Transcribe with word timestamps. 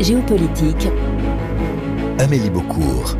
Géopolitique. 0.00 0.88
Amélie 2.18 2.50
Beaucourt. 2.50 3.16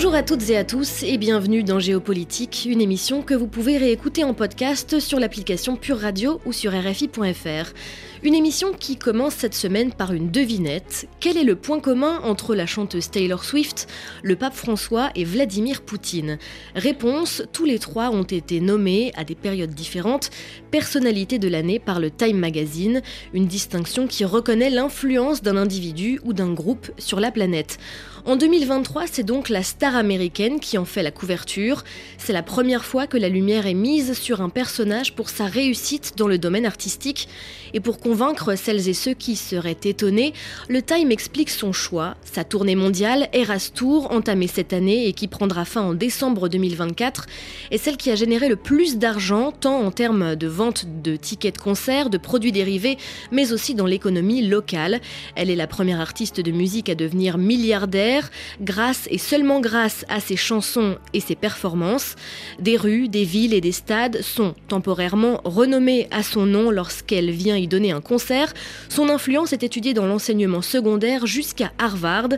Bonjour 0.00 0.14
à 0.14 0.22
toutes 0.22 0.48
et 0.48 0.56
à 0.56 0.64
tous 0.64 1.02
et 1.02 1.18
bienvenue 1.18 1.62
dans 1.62 1.78
Géopolitique, 1.78 2.66
une 2.66 2.80
émission 2.80 3.20
que 3.20 3.34
vous 3.34 3.46
pouvez 3.46 3.76
réécouter 3.76 4.24
en 4.24 4.32
podcast 4.32 4.98
sur 4.98 5.20
l'application 5.20 5.76
Pure 5.76 5.98
Radio 5.98 6.40
ou 6.46 6.54
sur 6.54 6.72
RFI.fr. 6.72 7.74
Une 8.22 8.34
émission 8.34 8.72
qui 8.72 8.96
commence 8.96 9.34
cette 9.34 9.54
semaine 9.54 9.92
par 9.92 10.14
une 10.14 10.30
devinette. 10.30 11.06
Quel 11.20 11.36
est 11.36 11.44
le 11.44 11.54
point 11.54 11.80
commun 11.80 12.18
entre 12.22 12.54
la 12.54 12.64
chanteuse 12.64 13.10
Taylor 13.10 13.44
Swift, 13.44 13.88
le 14.22 14.36
pape 14.36 14.54
François 14.54 15.10
et 15.16 15.24
Vladimir 15.24 15.82
Poutine? 15.82 16.38
Réponse, 16.74 17.42
tous 17.52 17.66
les 17.66 17.78
trois 17.78 18.08
ont 18.08 18.22
été 18.22 18.60
nommés 18.60 19.12
à 19.16 19.24
des 19.24 19.34
périodes 19.34 19.74
différentes 19.74 20.30
personnalité 20.70 21.38
de 21.38 21.48
l'année 21.48 21.78
par 21.78 22.00
le 22.00 22.10
Time 22.10 22.38
Magazine, 22.38 23.02
une 23.34 23.46
distinction 23.46 24.06
qui 24.06 24.24
reconnaît 24.24 24.70
l'influence 24.70 25.42
d'un 25.42 25.56
individu 25.56 26.20
ou 26.24 26.32
d'un 26.32 26.52
groupe 26.52 26.90
sur 26.96 27.20
la 27.20 27.30
planète. 27.30 27.78
En 28.26 28.36
2023, 28.36 29.04
c'est 29.10 29.22
donc 29.22 29.48
la 29.48 29.62
star 29.62 29.96
américaine 29.96 30.60
qui 30.60 30.76
en 30.76 30.84
fait 30.84 31.02
la 31.02 31.10
couverture. 31.10 31.84
C'est 32.18 32.34
la 32.34 32.42
première 32.42 32.84
fois 32.84 33.06
que 33.06 33.16
la 33.16 33.30
lumière 33.30 33.66
est 33.66 33.74
mise 33.74 34.12
sur 34.12 34.42
un 34.42 34.50
personnage 34.50 35.14
pour 35.14 35.30
sa 35.30 35.46
réussite 35.46 36.12
dans 36.18 36.28
le 36.28 36.36
domaine 36.36 36.66
artistique. 36.66 37.28
Et 37.72 37.80
pour 37.80 37.98
convaincre 37.98 38.56
celles 38.56 38.88
et 38.88 38.94
ceux 38.94 39.14
qui 39.14 39.36
seraient 39.36 39.78
étonnés, 39.84 40.34
le 40.68 40.82
Time 40.82 41.10
explique 41.10 41.48
son 41.48 41.72
choix. 41.72 42.16
Sa 42.24 42.44
tournée 42.44 42.74
mondiale, 42.74 43.28
Eras 43.32 43.70
Tour, 43.74 44.10
entamée 44.10 44.48
cette 44.48 44.72
année 44.72 45.06
et 45.06 45.12
qui 45.14 45.26
prendra 45.26 45.64
fin 45.64 45.82
en 45.82 45.94
décembre 45.94 46.48
2024, 46.48 47.26
est 47.70 47.78
celle 47.78 47.96
qui 47.96 48.10
a 48.10 48.16
généré 48.16 48.48
le 48.48 48.56
plus 48.56 48.98
d'argent, 48.98 49.52
tant 49.52 49.80
en 49.80 49.90
termes 49.92 50.36
de 50.36 50.46
vente 50.46 50.84
de 51.02 51.16
tickets 51.16 51.54
de 51.54 51.60
concert, 51.60 52.10
de 52.10 52.18
produits 52.18 52.52
dérivés, 52.52 52.98
mais 53.32 53.52
aussi 53.52 53.74
dans 53.74 53.86
l'économie 53.86 54.46
locale. 54.46 55.00
Elle 55.36 55.48
est 55.48 55.56
la 55.56 55.66
première 55.66 56.00
artiste 56.00 56.40
de 56.40 56.50
musique 56.50 56.88
à 56.90 56.94
devenir 56.94 57.38
milliardaire, 57.38 58.09
grâce 58.60 59.06
et 59.10 59.18
seulement 59.18 59.60
grâce 59.60 60.04
à 60.08 60.20
ses 60.20 60.36
chansons 60.36 60.96
et 61.12 61.20
ses 61.20 61.34
performances. 61.34 62.16
Des 62.58 62.76
rues, 62.76 63.08
des 63.08 63.24
villes 63.24 63.54
et 63.54 63.60
des 63.60 63.72
stades 63.72 64.22
sont 64.22 64.54
temporairement 64.68 65.40
renommés 65.44 66.08
à 66.10 66.22
son 66.22 66.46
nom 66.46 66.70
lorsqu'elle 66.70 67.30
vient 67.30 67.56
y 67.56 67.68
donner 67.68 67.92
un 67.92 68.00
concert. 68.00 68.52
Son 68.88 69.08
influence 69.08 69.52
est 69.52 69.62
étudiée 69.62 69.94
dans 69.94 70.06
l'enseignement 70.06 70.62
secondaire 70.62 71.26
jusqu'à 71.26 71.72
Harvard. 71.78 72.28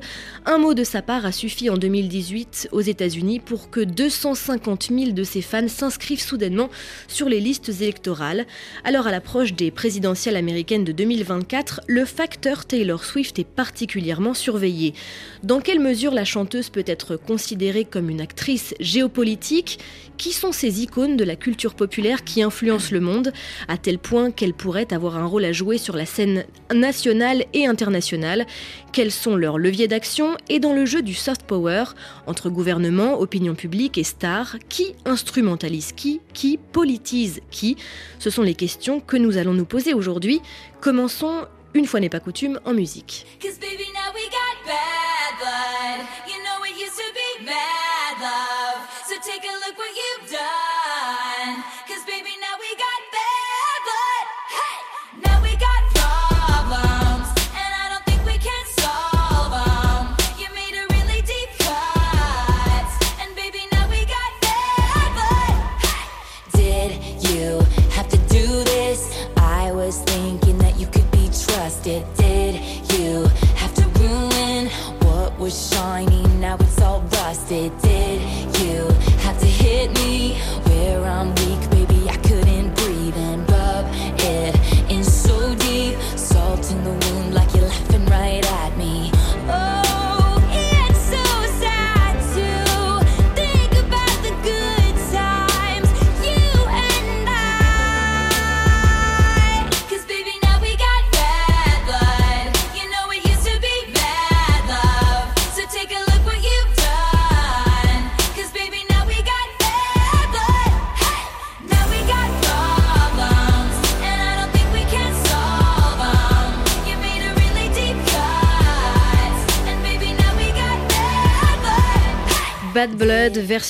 Un 0.47 0.59
mot 0.59 0.75
de 0.75 0.85
sa 0.85 1.03
part 1.03 1.27
a 1.27 1.33
suffi 1.33 1.71
en 1.71 1.77
2018 1.77 2.69
aux 2.73 2.81
États-Unis 2.81 3.41
pour 3.41 3.71
que 3.71 3.81
250 3.81 4.89
000 4.91 5.13
de 5.13 5.25
ses 5.25 5.43
fans 5.43 5.69
s'inscrivent 5.69 6.21
soudainement 6.21 6.69
sur 7.09 7.29
les 7.29 7.41
listes 7.41 7.71
électorales. 7.81 8.47
Alors 8.85 9.07
à 9.07 9.13
l'approche 9.13 9.55
des 9.55 9.71
présidentielles 9.71 10.37
américaines 10.37 10.85
de 10.85 10.93
2024, 10.93 11.83
le 11.87 12.05
facteur 12.05 12.65
Taylor 12.65 13.05
Swift 13.05 13.39
est 13.39 13.45
particulièrement 13.45 14.35
surveillé. 14.35 14.95
Quelle 15.63 15.81
mesure 15.81 16.13
la 16.13 16.25
chanteuse 16.25 16.71
peut 16.71 16.85
être 16.87 17.17
considérée 17.17 17.85
comme 17.85 18.11
une 18.11 18.21
actrice 18.21 18.75
géopolitique? 18.81 19.79
Qui 20.19 20.33
sont 20.33 20.53
ces 20.53 20.83
icônes 20.83 21.17
de 21.17 21.25
la 21.25 21.37
culture 21.37 21.75
populaire 21.75 22.25
qui 22.25 22.43
influencent 22.43 22.93
le 22.93 23.01
monde? 23.01 23.33
À 23.69 23.79
tel 23.79 23.99
point 23.99 24.31
qu'elle 24.31 24.55
pourrait 24.55 24.93
avoir 24.93 25.17
un 25.17 25.27
rôle 25.27 25.45
à 25.45 25.53
jouer 25.53 25.79
sur 25.79 25.97
la 25.97 26.07
scène 26.07 26.45
nationale 26.73 27.45
et 27.55 27.67
internationale? 27.67 28.47
Quels 28.93 29.13
sont 29.13 29.37
leurs 29.37 29.59
leviers 29.59 29.89
d'action? 29.89 30.37
Et 30.49 30.59
dans 30.59 30.73
le 30.73 30.85
jeu 30.85 31.03
du 31.03 31.15
soft 31.15 31.43
power, 31.45 31.85
entre 32.27 32.51
gouvernement, 32.51 33.19
opinion 33.19 33.55
publique 33.55 33.99
et 33.99 34.05
stars, 34.05 34.57
qui 34.69 34.95
instrumentalise 35.05 35.93
qui? 35.93 36.21
Qui 36.35 36.59
politise 36.59 37.41
qui? 37.51 37.77
Ce 38.19 38.31
sont 38.31 38.43
les 38.43 38.55
questions 38.55 39.01
que 39.01 39.17
nous 39.17 39.37
allons 39.37 39.55
nous 39.55 39.67
poser 39.67 39.95
aujourd'hui. 39.95 40.41
Commençons, 40.81 41.47
une 41.75 41.87
fois 41.87 42.01
n'est 42.01 42.09
pas 42.09 42.21
coutume, 42.21 42.61
en 42.65 42.75
musique. 42.75 43.27
bad 44.73 45.31
blood. 45.41 45.99
You 46.31 46.39
know 46.45 46.59
it 46.69 46.75
used 46.85 46.99
to 47.05 47.09
be 47.21 47.31
mad 47.45 48.15
love. 48.29 48.79
So 49.09 49.15
take 49.31 49.45
a 49.53 49.55
look 49.63 49.77
what 49.83 49.93
you've 50.01 50.27
done. 50.41 51.55
Cause 51.89 52.03
baby, 52.13 52.33
now 52.45 52.55
we 52.65 52.71
got 52.87 52.99
bad 53.19 53.79
blood. 53.87 54.25
Hey, 54.57 54.79
now 55.27 55.37
we 55.47 55.53
got 55.67 55.81
problems. 55.99 57.29
And 57.63 57.71
I 57.83 57.85
don't 57.93 58.05
think 58.09 58.21
we 58.31 58.37
can. 58.49 58.61
You 60.41 60.49
made 60.61 60.77
a 60.83 60.85
really 60.95 61.21
deep 61.33 61.51
cut. 61.67 62.89
And 63.23 63.31
baby, 63.37 63.63
now 63.75 63.85
we 63.95 64.01
got 64.17 64.31
bad 64.47 65.09
blood. 65.17 65.55
Hey, 65.87 66.89
did 66.89 67.31
you? 67.31 67.82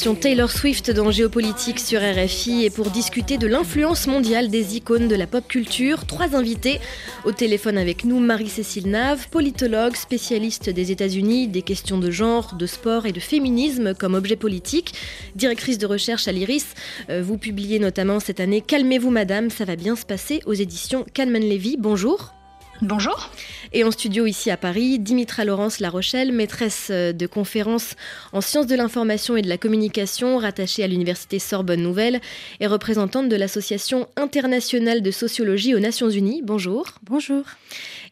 Taylor 0.02 0.50
Swift 0.50 0.90
dans 0.90 1.12
Géopolitique 1.12 1.78
sur 1.78 2.00
RFI. 2.00 2.64
Et 2.64 2.70
pour 2.70 2.90
discuter 2.90 3.38
de 3.38 3.46
l'influence 3.46 4.08
mondiale 4.08 4.50
des 4.50 4.76
icônes 4.76 5.06
de 5.06 5.14
la 5.14 5.28
pop 5.28 5.46
culture, 5.46 6.06
trois 6.06 6.34
invités. 6.34 6.80
Au 7.24 7.30
téléphone 7.30 7.78
avec 7.78 8.04
nous, 8.04 8.18
Marie-Cécile 8.18 8.90
Nave, 8.90 9.28
politologue, 9.28 9.94
spécialiste 9.94 10.68
des 10.68 10.90
États-Unis, 10.90 11.46
des 11.46 11.62
questions 11.62 11.98
de 11.98 12.10
genre, 12.10 12.56
de 12.56 12.66
sport 12.66 13.06
et 13.06 13.12
de 13.12 13.20
féminisme 13.20 13.94
comme 13.94 14.14
objet 14.14 14.36
politique, 14.36 14.92
directrice 15.36 15.78
de 15.78 15.86
recherche 15.86 16.26
à 16.26 16.32
l'IRIS. 16.32 16.74
Euh, 17.08 17.22
vous 17.22 17.38
publiez 17.38 17.78
notamment 17.78 18.18
cette 18.18 18.40
année 18.40 18.60
Calmez-vous, 18.60 19.10
madame, 19.10 19.50
ça 19.50 19.64
va 19.64 19.76
bien 19.76 19.94
se 19.94 20.04
passer 20.04 20.42
aux 20.46 20.54
éditions 20.54 21.06
Calman 21.14 21.38
Levy. 21.38 21.76
Bonjour. 21.78 22.34
Bonjour. 22.82 23.30
Et 23.72 23.84
en 23.84 23.92
studio 23.92 24.26
ici 24.26 24.50
à 24.50 24.56
Paris, 24.56 24.98
Dimitra 24.98 25.44
Laurence 25.44 25.78
La 25.78 25.88
Rochelle, 25.88 26.32
maîtresse 26.32 26.88
euh, 26.90 27.12
de 27.12 27.28
conférences 27.28 27.94
en 28.32 28.40
sciences 28.40 28.66
de 28.66 28.74
l'information 28.74 29.36
et 29.36 29.42
de 29.42 29.48
la 29.48 29.56
communication, 29.56 30.36
rattachée 30.36 30.82
à 30.82 30.88
l'université 30.88 31.38
Sorbonne 31.38 31.80
Nouvelle 31.80 32.20
et 32.58 32.66
représentante 32.66 33.28
de 33.28 33.36
l'Association 33.36 34.08
internationale 34.16 35.00
de 35.00 35.12
sociologie 35.12 35.76
aux 35.76 35.78
Nations 35.78 36.10
Unies. 36.10 36.42
Bonjour. 36.42 36.86
Bonjour. 37.04 37.44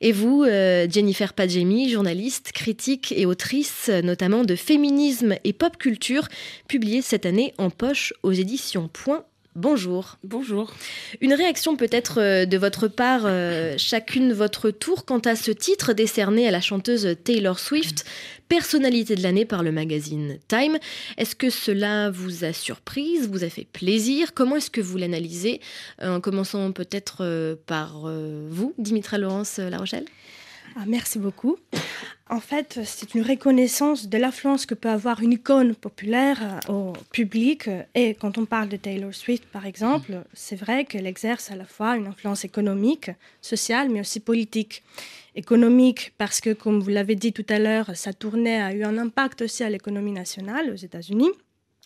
Et 0.01 0.13
vous, 0.13 0.45
euh, 0.45 0.87
Jennifer 0.89 1.33
Padjemi, 1.33 1.91
journaliste, 1.91 2.53
critique 2.53 3.13
et 3.17 3.27
autrice 3.27 3.91
notamment 4.05 4.45
de 4.45 4.55
féminisme 4.55 5.35
et 5.43 5.53
pop 5.53 5.79
culture, 5.79 6.29
publiée 6.69 7.03
cette 7.03 7.27
année 7.27 7.55
en 7.59 7.71
poche 7.71 8.15
aux 8.23 8.31
éditions 8.31 8.89
Point 8.93 9.25
Bonjour. 9.57 10.17
Bonjour. 10.23 10.73
Une 11.21 11.35
réaction 11.35 11.77
peut-être 11.77 12.21
euh, 12.21 12.47
de 12.47 12.57
votre 12.57 12.87
part, 12.87 13.23
euh, 13.25 13.75
chacune 13.79 14.33
votre 14.33 14.71
tour, 14.71 15.05
quant 15.05 15.19
à 15.19 15.35
ce 15.35 15.51
titre 15.51 15.93
décerné 15.93 16.47
à 16.47 16.53
la 16.53 16.61
chanteuse 16.61 17.17
Taylor 17.25 17.59
Swift, 17.59 18.05
personnalité 18.49 19.17
de 19.17 19.25
l'année 19.25 19.45
par 19.45 19.65
le 19.65 19.73
magazine 19.73 20.39
Time. 20.47 20.79
Est-ce 21.19 21.35
que 21.35 21.51
cela 21.51 22.11
vous 22.11 22.45
a 22.45 22.53
surprise, 22.53 23.29
vous 23.29 23.43
a 23.43 23.49
fait 23.49 23.67
plaisir? 23.73 24.35
Comment 24.35 24.55
est-ce 24.55 24.71
que 24.71 24.81
vous 24.81 24.99
l'analysez? 24.99 25.61
En 26.01 26.21
commençant 26.21 26.71
peut-être 26.71 27.57
par 27.67 28.09
vous, 28.49 28.75
Dimitra 28.79 29.19
Laurence 29.19 29.59
La 29.59 29.79
Rochelle? 29.79 30.05
Ah, 30.77 30.85
merci 30.87 31.19
beaucoup. 31.19 31.57
En 32.29 32.39
fait, 32.39 32.81
c'est 32.85 33.15
une 33.15 33.23
reconnaissance 33.23 34.09
de 34.09 34.17
l'influence 34.17 34.65
que 34.65 34.75
peut 34.75 34.89
avoir 34.89 35.21
une 35.21 35.33
icône 35.33 35.75
populaire 35.75 36.61
euh, 36.69 36.73
au 36.73 36.93
public. 37.11 37.69
Et 37.97 38.15
quand 38.15 38.39
on 38.39 38.47
parle 38.47 38.69
de 38.69 38.77
Taylor 38.77 39.13
Swift, 39.13 39.45
par 39.47 39.67
exemple, 39.67 40.23
c'est 40.33 40.55
vrai 40.55 40.85
qu'elle 40.85 41.09
exerce 41.09 41.51
à 41.51 41.57
la 41.57 41.65
fois 41.65 41.97
une 41.97 42.07
influence 42.07 42.45
économique, 42.45 43.11
sociale, 43.41 43.89
mais 43.91 44.01
aussi 44.01 44.21
politique. 44.21 44.85
Économique 45.35 46.13
parce 46.19 46.41
que, 46.41 46.53
comme 46.53 46.81
vous 46.81 46.91
l'avez 46.91 47.17
dit 47.17 47.33
tout 47.33 47.47
à 47.49 47.59
l'heure, 47.59 47.91
sa 47.95 48.13
tournée 48.13 48.61
a 48.61 48.73
eu 48.75 48.85
un 48.85 48.97
impact 48.99 49.43
aussi 49.43 49.65
à 49.65 49.71
l'économie 49.71 50.13
nationale 50.13 50.71
aux 50.71 50.77
États-Unis. 50.77 51.31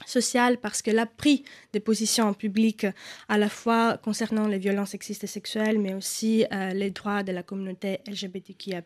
Sociale 0.06 0.58
parce 0.58 0.82
qu'elle 0.82 0.98
a 0.98 1.06
pris 1.06 1.44
des 1.72 1.80
positions 1.80 2.34
public 2.34 2.86
à 3.28 3.38
la 3.38 3.48
fois 3.48 3.96
concernant 3.98 4.48
les 4.48 4.58
violences 4.58 4.90
sexistes 4.90 5.24
et 5.24 5.28
sexuelles, 5.28 5.78
mais 5.78 5.94
aussi 5.94 6.44
euh, 6.52 6.70
les 6.70 6.90
droits 6.90 7.22
de 7.22 7.32
la 7.32 7.42
communauté 7.42 8.00
LGBTQIA+, 8.06 8.82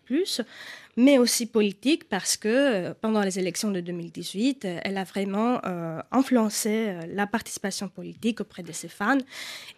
mais 0.97 1.19
aussi 1.19 1.47
politique 1.47 2.09
parce 2.09 2.37
que 2.37 2.49
euh, 2.49 2.95
pendant 3.01 3.23
les 3.23 3.39
élections 3.39 3.71
de 3.71 3.81
2018, 3.81 4.65
euh, 4.65 4.81
elle 4.85 4.99
a 4.99 5.05
vraiment 5.05 5.61
influencé 6.11 6.95
la 7.09 7.27
participation 7.27 7.89
politique 7.89 8.41
auprès 8.41 8.63
de 8.63 8.73
ses 8.73 8.89
fans. 8.89 9.19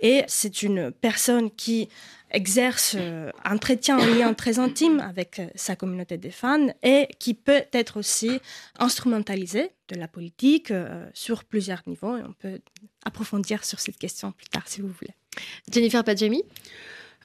Et 0.00 0.25
c'est 0.27 0.62
une 0.62 0.91
personne 0.91 1.50
qui 1.50 1.88
exerce, 2.31 2.97
euh, 2.99 3.31
entretient 3.44 3.99
un 3.99 4.06
lien 4.06 4.35
très 4.35 4.59
intime 4.59 5.00
avec 5.00 5.38
euh, 5.38 5.47
sa 5.55 5.77
communauté 5.77 6.19
de 6.19 6.31
fans 6.31 6.69
et 6.82 7.09
qui 7.19 7.35
peut 7.35 7.62
être 7.73 7.99
aussi 7.99 8.41
instrumentalisé 8.79 9.71
de 9.88 9.97
la 9.97 10.09
politique 10.09 10.71
euh, 10.71 11.06
sur 11.12 11.44
plusieurs 11.44 11.82
niveaux. 11.87 12.17
Et 12.17 12.23
on 12.23 12.32
peut 12.32 12.61
approfondir 13.05 13.65
sur 13.65 13.81
cette 13.81 13.97
question 13.97 14.32
plus 14.32 14.49
tard 14.49 14.62
si 14.67 14.81
vous 14.81 14.88
voulez. 14.88 15.15
Jennifer 15.73 16.05
Padjemi? 16.05 16.43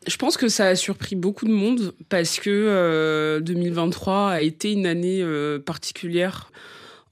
Je 0.08 0.18
pense 0.18 0.38
que 0.38 0.50
ça 0.50 0.68
a 0.68 0.76
surpris 0.76 1.16
beaucoup 1.16 1.46
de 1.46 1.52
monde 1.52 1.96
parce 2.10 2.40
que 2.40 3.40
2023 3.44 4.30
a 4.30 4.42
été 4.42 4.72
une 4.72 4.86
année 4.86 5.26
particulière 5.66 6.52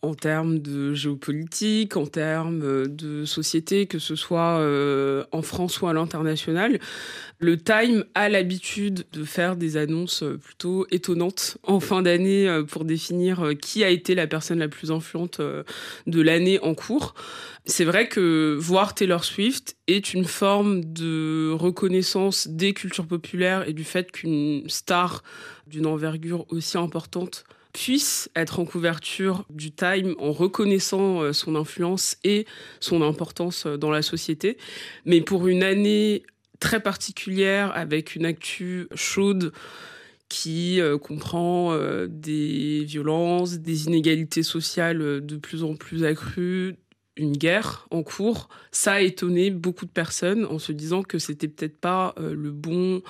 en 0.03 0.13
termes 0.13 0.59
de 0.59 0.93
géopolitique, 0.93 1.95
en 1.95 2.05
termes 2.05 2.61
euh, 2.61 2.85
de 2.87 3.23
société, 3.23 3.87
que 3.87 3.99
ce 3.99 4.15
soit 4.15 4.59
euh, 4.59 5.23
en 5.31 5.41
France 5.41 5.81
ou 5.81 5.87
à 5.87 5.93
l'international. 5.93 6.79
Le 7.39 7.57
Time 7.57 8.03
a 8.13 8.27
l'habitude 8.27 9.05
de 9.13 9.23
faire 9.23 9.55
des 9.55 9.77
annonces 9.77 10.21
euh, 10.21 10.37
plutôt 10.37 10.85
étonnantes 10.91 11.57
en 11.63 11.79
fin 11.79 12.01
d'année 12.01 12.63
pour 12.67 12.83
définir 12.83 13.53
qui 13.61 13.83
a 13.83 13.89
été 13.89 14.13
la 14.13 14.27
personne 14.27 14.59
la 14.59 14.67
plus 14.67 14.91
influente 14.91 15.39
de 15.39 16.21
l'année 16.21 16.59
en 16.59 16.73
cours. 16.75 17.13
C'est 17.65 17.85
vrai 17.85 18.09
que 18.09 18.57
voir 18.59 18.93
Taylor 18.93 19.23
Swift 19.23 19.77
est 19.87 20.13
une 20.13 20.25
forme 20.25 20.83
de 20.83 21.51
reconnaissance 21.53 22.49
des 22.49 22.73
cultures 22.73 23.07
populaires 23.07 23.67
et 23.67 23.73
du 23.73 23.85
fait 23.85 24.11
qu'une 24.11 24.67
star 24.67 25.23
d'une 25.67 25.85
envergure 25.85 26.45
aussi 26.49 26.77
importante 26.77 27.45
puisse 27.73 28.29
être 28.35 28.59
en 28.59 28.65
couverture 28.65 29.45
du 29.49 29.71
Time 29.71 30.15
en 30.19 30.31
reconnaissant 30.31 31.21
euh, 31.21 31.33
son 31.33 31.55
influence 31.55 32.17
et 32.23 32.45
son 32.79 33.01
importance 33.01 33.65
euh, 33.65 33.77
dans 33.77 33.89
la 33.89 34.03
société. 34.03 34.57
Mais 35.05 35.21
pour 35.21 35.47
une 35.47 35.63
année 35.63 36.23
très 36.59 36.79
particulière 36.79 37.71
avec 37.75 38.15
une 38.15 38.25
actu 38.25 38.87
chaude 38.93 39.51
qui 40.29 40.79
euh, 40.79 40.97
comprend 40.97 41.77
des 42.07 42.83
violences, 42.85 43.59
des 43.59 43.87
inégalités 43.87 44.43
sociales 44.43 45.25
de 45.25 45.37
plus 45.37 45.63
en 45.63 45.75
plus 45.75 46.05
accrues, 46.05 46.75
une 47.15 47.37
guerre 47.37 47.87
en 47.91 48.03
cours, 48.03 48.49
ça 48.71 48.93
a 48.93 49.01
étonné 49.01 49.51
beaucoup 49.51 49.85
de 49.85 49.91
personnes 49.91 50.45
en 50.45 50.59
se 50.59 50.71
disant 50.71 51.03
que 51.03 51.19
c'était 51.19 51.47
peut-être 51.47 51.77
pas 51.77 52.15
le 52.17 52.51
bon 52.51 53.01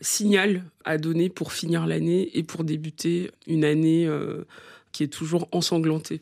signal 0.00 0.64
à 0.84 0.98
donner 0.98 1.28
pour 1.28 1.52
finir 1.52 1.86
l'année 1.86 2.30
et 2.34 2.42
pour 2.42 2.64
débuter 2.64 3.30
une 3.46 3.64
année 3.64 4.06
euh, 4.06 4.46
qui 4.92 5.02
est 5.02 5.12
toujours 5.12 5.48
ensanglantée. 5.52 6.20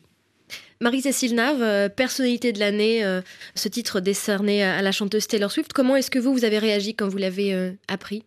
Marie-Cécile 0.81 1.35
Nave, 1.35 1.61
euh, 1.61 1.89
personnalité 1.89 2.51
de 2.51 2.59
l'année, 2.59 3.03
euh, 3.03 3.21
ce 3.55 3.67
titre 3.67 3.99
décerné 3.99 4.63
à 4.63 4.81
la 4.81 4.91
chanteuse 4.91 5.27
Taylor 5.27 5.51
Swift, 5.51 5.73
comment 5.73 5.95
est-ce 5.95 6.11
que 6.11 6.19
vous, 6.19 6.33
vous 6.33 6.45
avez 6.45 6.59
réagi 6.59 6.95
quand 6.95 7.07
vous 7.07 7.17
l'avez 7.17 7.75
appris? 7.87 8.23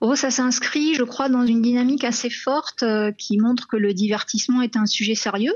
Oh, 0.00 0.14
ça 0.14 0.30
s'inscrit, 0.30 0.94
je 0.94 1.04
crois, 1.04 1.28
dans 1.28 1.46
une 1.46 1.62
dynamique 1.62 2.04
assez 2.04 2.30
forte 2.30 2.84
qui 3.16 3.38
montre 3.38 3.66
que 3.66 3.76
le 3.76 3.94
divertissement 3.94 4.60
est 4.62 4.76
un 4.76 4.86
sujet 4.86 5.14
sérieux 5.14 5.54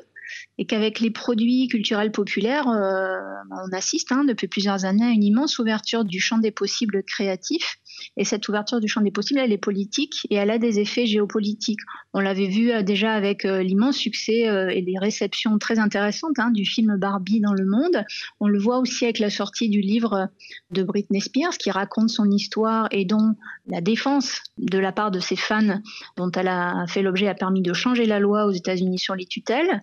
et 0.59 0.67
qu'avec 0.67 1.01
les 1.01 1.11
produits 1.11 1.69
culturels 1.69 2.13
populaires, 2.13 2.69
euh, 2.69 3.19
on 3.51 3.77
assiste 3.77 4.13
hein, 4.13 4.25
depuis 4.25 4.49
plusieurs 4.49 4.85
années 4.85 5.05
à 5.05 5.11
une 5.11 5.25
immense 5.25 5.59
ouverture 5.59 6.05
du 6.05 6.21
champ 6.21 6.39
des 6.39 6.51
possibles 6.51 7.03
créatifs. 7.03 7.77
Et 8.17 8.25
cette 8.25 8.49
ouverture 8.49 8.81
du 8.81 8.89
champ 8.89 9.01
des 9.01 9.11
possibles, 9.11 9.41
elle 9.41 9.53
est 9.53 9.59
politique 9.59 10.27
et 10.31 10.37
elle 10.37 10.51
a 10.51 10.59
des 10.59 10.81
effets 10.81 11.07
géopolitiques. 11.07 11.81
On 12.13 12.21
l'avait 12.21 12.49
vu 12.49 12.71
euh, 12.71 12.83
déjà 12.83 13.13
avec 13.13 13.45
euh, 13.45 13.63
l'immense 13.63 13.97
succès 13.97 14.43
et 14.43 14.81
les 14.81 14.99
réceptions 14.99 15.59
très 15.59 15.79
intéressantes 15.79 16.39
hein, 16.39 16.51
du 16.51 16.65
film 16.65 16.97
Barbie 16.97 17.41
dans 17.41 17.53
le 17.53 17.65
monde. 17.65 18.05
On 18.41 18.49
le 18.49 18.59
voit 18.59 18.79
aussi 18.79 19.05
avec 19.05 19.19
la 19.19 19.31
sortie 19.31 19.69
du 19.69 19.81
livre 19.81 20.29
de 20.71 20.83
Britney 20.83 21.21
Spears 21.21 21.57
qui 21.59 21.71
raconte 21.71 22.11
son 22.11 22.31
histoire 22.31 22.89
et 22.91 23.05
dont 23.05 23.35
la 23.67 23.81
défense 23.81 24.43
de 24.59 24.79
la 24.79 24.93
part 24.93 25.11
de 25.11 25.21
ses 25.21 25.37
fans, 25.37 25.81
dont 26.17 26.31
elle 26.33 26.49
a 26.49 26.87
fait 26.89 27.03
l'objet, 27.03 27.29
a 27.29 27.35
permis 27.35 27.63
de 27.63 27.73
changer 27.73 28.07
la 28.07 28.19
loi 28.19 28.47
aux 28.47 28.51
États-Unis 28.51 28.99
sur 28.99 29.15
les 29.15 29.27
tutelles. 29.27 29.83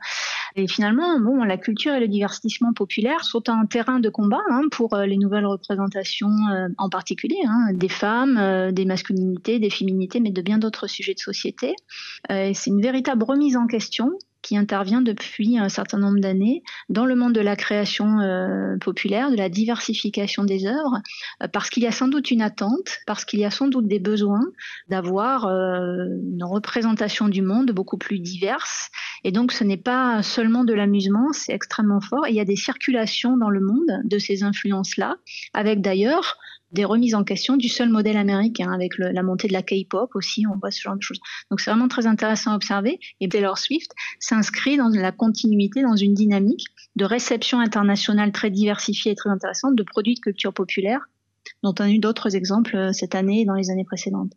Et 0.55 0.67
finalement, 0.67 1.19
bon, 1.19 1.43
la 1.43 1.57
culture 1.57 1.93
et 1.93 1.99
le 1.99 2.07
divertissement 2.07 2.73
populaire 2.73 3.23
sont 3.23 3.49
un 3.49 3.65
terrain 3.65 3.99
de 3.99 4.09
combat 4.09 4.41
hein, 4.49 4.63
pour 4.71 4.93
euh, 4.93 5.05
les 5.05 5.17
nouvelles 5.17 5.45
représentations, 5.45 6.31
euh, 6.51 6.67
en 6.77 6.89
particulier 6.89 7.39
hein, 7.47 7.73
des 7.73 7.89
femmes, 7.89 8.08
euh, 8.37 8.71
des 8.71 8.85
masculinités, 8.85 9.59
des 9.59 9.69
féminités, 9.69 10.19
mais 10.19 10.31
de 10.31 10.41
bien 10.41 10.57
d'autres 10.57 10.87
sujets 10.87 11.13
de 11.13 11.19
société. 11.19 11.75
c'est 12.29 12.67
une 12.67 12.81
véritable 12.81 13.23
remise 13.23 13.55
en 13.55 13.67
question 13.67 14.11
qui 14.41 14.57
intervient 14.57 15.01
depuis 15.01 15.57
un 15.57 15.69
certain 15.69 15.97
nombre 15.97 16.19
d'années 16.19 16.63
dans 16.87 17.05
le 17.05 17.15
monde 17.15 17.33
de 17.33 17.41
la 17.41 17.55
création 17.55 18.19
euh, 18.19 18.77
populaire, 18.77 19.31
de 19.31 19.35
la 19.35 19.49
diversification 19.49 20.43
des 20.43 20.65
œuvres, 20.65 21.01
euh, 21.43 21.47
parce 21.51 21.69
qu'il 21.69 21.83
y 21.83 21.87
a 21.87 21.91
sans 21.91 22.07
doute 22.07 22.31
une 22.31 22.41
attente, 22.41 22.99
parce 23.05 23.25
qu'il 23.25 23.39
y 23.39 23.45
a 23.45 23.51
sans 23.51 23.67
doute 23.67 23.87
des 23.87 23.99
besoins 23.99 24.45
d'avoir 24.87 25.45
euh, 25.45 26.05
une 26.31 26.43
représentation 26.43 27.27
du 27.27 27.41
monde 27.41 27.71
beaucoup 27.71 27.97
plus 27.97 28.19
diverse. 28.19 28.89
Et 29.23 29.31
donc 29.31 29.51
ce 29.51 29.63
n'est 29.63 29.77
pas 29.77 30.23
seulement 30.23 30.63
de 30.63 30.73
l'amusement, 30.73 31.33
c'est 31.33 31.53
extrêmement 31.53 32.01
fort. 32.01 32.27
Il 32.27 32.35
y 32.35 32.39
a 32.39 32.45
des 32.45 32.55
circulations 32.55 33.37
dans 33.37 33.49
le 33.49 33.59
monde 33.59 34.01
de 34.05 34.17
ces 34.17 34.43
influences-là, 34.43 35.17
avec 35.53 35.81
d'ailleurs 35.81 36.37
des 36.71 36.85
remises 36.85 37.15
en 37.15 37.23
question 37.23 37.57
du 37.57 37.69
seul 37.69 37.89
modèle 37.89 38.17
américain 38.17 38.71
avec 38.71 38.97
la 38.97 39.23
montée 39.23 39.47
de 39.47 39.53
la 39.53 39.61
K-pop 39.61 40.09
aussi, 40.15 40.45
on 40.47 40.57
voit 40.57 40.71
ce 40.71 40.81
genre 40.81 40.95
de 40.95 41.01
choses. 41.01 41.19
Donc 41.49 41.59
c'est 41.59 41.71
vraiment 41.71 41.87
très 41.87 42.07
intéressant 42.07 42.51
à 42.51 42.55
observer 42.55 42.99
et 43.19 43.29
Taylor 43.29 43.57
Swift 43.57 43.91
s'inscrit 44.19 44.77
dans 44.77 44.89
la 44.89 45.11
continuité, 45.11 45.81
dans 45.81 45.95
une 45.95 46.13
dynamique 46.13 46.65
de 46.95 47.05
réception 47.05 47.59
internationale 47.59 48.31
très 48.31 48.51
diversifiée 48.51 49.13
et 49.13 49.15
très 49.15 49.29
intéressante 49.29 49.75
de 49.75 49.83
produits 49.83 50.15
de 50.15 50.19
culture 50.19 50.53
populaire 50.53 51.01
dont 51.63 51.73
on 51.79 51.83
a 51.83 51.89
eu 51.89 51.99
d'autres 51.99 52.35
exemples 52.35 52.75
euh, 52.75 52.93
cette 52.93 53.15
année 53.15 53.41
et 53.41 53.45
dans 53.45 53.55
les 53.55 53.69
années 53.69 53.85
précédentes. 53.85 54.33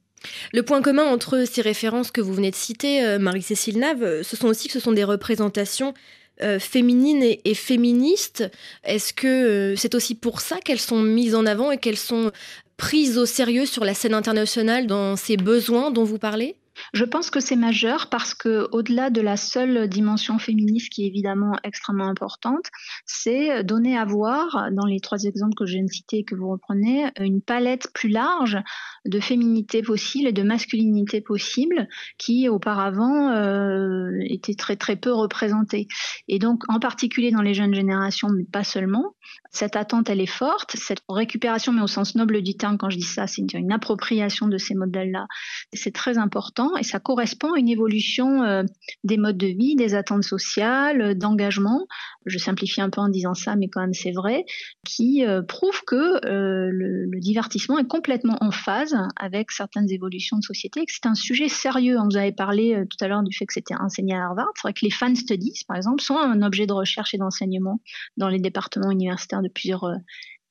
Le 0.53 0.63
point 0.63 0.83
commun 0.83 1.05
entre 1.05 1.45
ces 1.47 1.63
références 1.63 2.11
que 2.11 2.21
vous 2.21 2.33
venez 2.33 2.51
de 2.51 2.57
citer, 2.57 3.05
euh, 3.05 3.19
Marie-Cécile 3.19 3.79
Nave, 3.79 4.03
euh, 4.03 4.23
ce 4.23 4.37
sont 4.37 4.47
aussi 4.47 4.69
que 4.69 4.75
ce 4.75 4.81
sont 4.81 4.93
des 4.93 5.05
représentations 5.05 5.95
euh, 6.41 6.59
féminines 6.59 7.23
et, 7.23 7.55
féministes. 7.55 8.51
Est-ce 8.85 9.13
que 9.13 9.27
euh, 9.27 9.77
c'est 9.77 9.95
aussi 9.95 10.15
pour 10.15 10.41
ça 10.41 10.59
qu'elles 10.61 10.81
sont 10.81 11.03
mises 11.03 11.35
en 11.35 11.47
avant 11.47 11.71
et 11.71 11.79
qu'elles 11.79 11.99
sont 11.99 12.33
prises 12.77 13.19
au 13.19 13.27
sérieux 13.27 13.67
sur 13.67 13.85
la 13.85 13.95
scène 13.95 14.15
internationale 14.15 14.87
dans 14.87 15.17
ces 15.17 15.37
besoins 15.37 15.91
dont 15.91 16.05
vous 16.05 16.19
parlez? 16.19 16.57
Je 16.93 17.05
pense 17.05 17.31
que 17.31 17.41
c'est 17.41 17.57
majeur 17.57 18.09
parce 18.09 18.35
que 18.35 18.69
au-delà 18.73 19.11
de 19.11 19.21
la 19.21 19.37
seule 19.37 19.89
dimension 19.89 20.39
féministe 20.39 20.91
qui 20.91 21.05
est 21.05 21.09
évidemment 21.09 21.53
extrêmement 21.65 22.09
importante, 22.09 22.67
c'est 23.07 23.65
donner 23.65 23.97
à 23.97 24.05
voir 24.05 24.69
dans 24.73 24.87
les 24.87 25.01
trois 25.01 25.25
exemples 25.25 25.55
que 25.55 25.67
je 25.67 25.75
viens 25.75 25.85
de 25.85 25.91
citer 25.91 26.19
et 26.19 26.25
que 26.25 26.35
vous 26.35 26.51
reprenez 26.51 27.11
une 27.19 27.41
palette 27.43 27.89
plus 27.95 28.09
large 28.09 28.59
de 29.05 29.21
féminité 29.21 29.83
possible 29.83 30.29
et 30.29 30.33
de 30.33 30.43
masculinité 30.43 31.21
possible 31.21 31.89
qui 32.19 32.49
auparavant 32.49 33.31
euh, 33.31 34.11
était 34.23 34.55
très 34.55 34.77
très 34.77 34.97
peu 34.97 35.13
représentée. 35.13 35.89
Et 36.29 36.39
donc 36.39 36.63
en 36.69 36.79
particulier 36.79 37.31
dans 37.31 37.43
les 37.43 37.55
jeunes 37.55 37.75
générations, 37.75 38.29
mais 38.29 38.45
pas 38.45 38.65
seulement, 38.65 39.15
cette 39.51 39.77
attente 39.77 40.09
elle 40.09 40.21
est 40.21 40.27
forte, 40.27 40.77
cette 40.77 41.03
récupération, 41.09 41.73
mais 41.73 41.83
au 41.83 41.87
sens 41.87 42.15
noble 42.15 42.43
du 42.43 42.55
terme 42.55 42.79
quand 42.79 42.91
je 42.91 42.99
dis 42.99 43.03
ça, 43.03 43.27
c'est 43.27 43.43
une 43.55 43.73
appropriation 43.73 44.49
de 44.49 44.59
ces 44.59 44.75
modèles-là. 44.75 45.27
C'est 45.73 45.93
très 45.93 46.19
important 46.19 46.62
et 46.79 46.83
ça 46.83 47.01
correspond 47.01 47.53
à 47.55 47.59
une 47.59 47.69
évolution 47.69 48.43
euh, 48.43 48.63
des 49.05 49.17
modes 49.17 49.37
de 49.37 49.47
vie, 49.47 49.77
des 49.77 49.95
attentes 49.95 50.25
sociales, 50.25 51.01
euh, 51.01 51.15
d'engagement. 51.15 51.87
Je 52.27 52.39
simplifie 52.39 52.81
un 52.81 52.91
peu 52.91 53.01
en 53.01 53.09
disant 53.09 53.35
ça, 53.35 53.57
mais 53.57 53.69
quand 53.69 53.81
même 53.81 53.95
c'est 53.95 54.13
vrai, 54.13 54.45
qui 54.87 55.25
euh, 55.25 55.43
prouve 55.43 55.83
que 55.87 56.21
le, 56.25 57.21
divertissement 57.21 57.79
est 57.79 57.87
complètement 57.87 58.37
en 58.41 58.51
phase 58.51 58.97
avec 59.15 59.53
certaines 59.53 59.89
évolutions 59.91 60.37
de 60.39 60.43
société 60.43 60.81
et 60.81 60.87
que 60.87 60.93
c'est 60.93 61.07
un 61.07 61.15
sujet 61.15 61.49
sérieux. 61.49 61.97
Vous 62.11 62.17
avez 62.17 62.33
parlé 62.33 62.85
tout 62.91 62.97
à 63.05 63.07
l'heure 63.07 63.23
du 63.23 63.35
fait 63.37 63.47
que 63.47 63.53
c'était 63.53 63.77
enseigné 63.77 64.15
à 64.15 64.25
Harvard. 64.25 64.51
C'est 64.57 64.63
vrai 64.63 64.73
que 64.73 64.85
les 64.85 64.91
fan 64.91 65.15
studies, 65.15 65.63
par 65.69 65.77
exemple, 65.77 66.03
sont 66.03 66.17
un 66.17 66.43
objet 66.43 66.67
de 66.67 66.73
recherche 66.73 67.15
et 67.15 67.19
d'enseignement 67.19 67.81
dans 68.17 68.29
les 68.29 68.41
départements 68.41 68.91
universitaires 68.91 69.41
de 69.41 69.49
plusieurs 69.49 69.85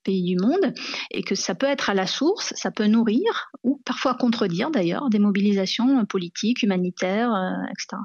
pays 0.03 0.23
du 0.23 0.35
monde, 0.37 0.73
et 1.11 1.23
que 1.23 1.35
ça 1.35 1.55
peut 1.55 1.67
être 1.67 1.89
à 1.89 1.93
la 1.93 2.07
source, 2.07 2.53
ça 2.55 2.71
peut 2.71 2.85
nourrir, 2.85 3.51
ou 3.63 3.81
parfois 3.85 4.15
contredire 4.15 4.71
d'ailleurs, 4.71 5.09
des 5.09 5.19
mobilisations 5.19 6.05
politiques, 6.05 6.63
humanitaires, 6.63 7.33
euh, 7.33 7.71
etc. 7.71 8.01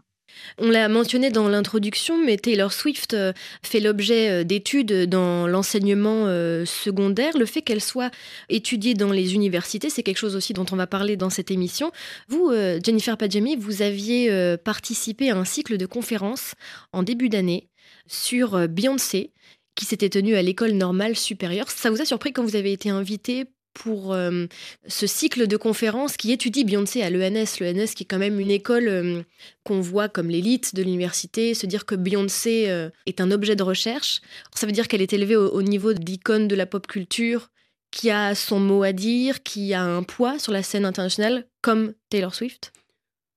On 0.59 0.69
l'a 0.69 0.89
mentionné 0.89 1.31
dans 1.31 1.49
l'introduction, 1.49 2.23
mais 2.23 2.37
Taylor 2.37 2.71
Swift 2.71 3.15
euh, 3.15 3.33
fait 3.63 3.81
l'objet 3.81 4.29
euh, 4.29 4.45
d'études 4.45 5.09
dans 5.09 5.47
l'enseignement 5.47 6.27
secondaire. 6.67 7.37
Le 7.39 7.47
fait 7.47 7.63
qu'elle 7.63 7.81
soit 7.81 8.11
étudiée 8.49 8.95
dans 8.95 9.13
les 9.13 9.35
universités, 9.35 9.89
c'est 9.89 10.03
quelque 10.03 10.19
chose 10.19 10.37
aussi 10.37 10.53
dont 10.53 10.67
on 10.73 10.77
va 10.77 10.87
parler 10.87 11.17
dans 11.17 11.31
cette 11.31 11.51
émission. 11.51 11.91
Vous, 12.29 12.53
Jennifer 12.85 13.17
Padjemi, 13.17 13.57
vous 13.57 13.83
aviez 13.83 14.57
participé 14.59 15.31
à 15.31 15.37
un 15.37 15.45
cycle 15.45 15.77
de 15.77 15.87
conférences 15.87 16.55
en 16.93 17.03
début 17.03 17.29
d'année 17.29 17.69
sur 18.07 18.69
Beyoncé, 18.69 19.33
qui 19.77 19.85
s'était 19.85 20.09
tenu 20.09 20.35
à 20.35 20.43
l'école 20.43 20.73
normale 20.73 21.15
supérieure. 21.15 21.71
Ça 21.71 21.91
vous 21.91 22.01
a 22.01 22.05
surpris 22.05 22.33
quand 22.33 22.43
vous 22.43 22.57
avez 22.57 22.73
été 22.73 22.91
invité 22.91 23.45
pour 23.75 24.15
euh, 24.15 24.47
ce 24.89 25.07
cycle 25.07 25.47
de 25.47 25.57
conférences 25.57 26.17
qui 26.17 26.33
étudie 26.33 26.65
Beyoncé 26.65 27.03
à 27.03 27.11
l'ENS. 27.11 27.61
L'ENS 27.61 27.93
qui 27.95 28.05
est 28.05 28.07
quand 28.07 28.19
même 28.19 28.41
une 28.41 28.51
école 28.51 28.89
euh, 28.89 29.23
qu'on 29.65 29.81
voit 29.81 30.09
comme 30.09 30.31
l'élite 30.31 30.75
de 30.75 30.83
l'université. 30.83 31.53
Se 31.53 31.67
dire 31.67 31.85
que 31.85 31.95
Beyoncé 31.95 32.69
euh, 32.69 32.89
est 33.05 33.21
un 33.21 33.31
objet 33.31 33.55
de 33.55 33.63
recherche, 33.63 34.23
ça 34.55 34.67
veut 34.67 34.73
dire 34.73 34.89
qu'elle 34.89 35.03
est 35.03 35.13
élevée 35.13 35.37
au, 35.37 35.51
au 35.51 35.63
niveau 35.63 35.93
d'icône 35.93 36.49
de 36.49 36.57
la 36.57 36.67
pop 36.67 36.87
culture, 36.87 37.51
qui 37.91 38.11
a 38.11 38.35
son 38.35 38.61
mot 38.61 38.83
à 38.83 38.93
dire, 38.93 39.43
qui 39.43 39.75
a 39.75 39.83
un 39.83 40.03
poids 40.03 40.39
sur 40.39 40.53
la 40.53 40.63
scène 40.63 40.87
internationale, 40.87 41.47
comme 41.61 41.93
Taylor 42.09 42.35
Swift? 42.35 42.73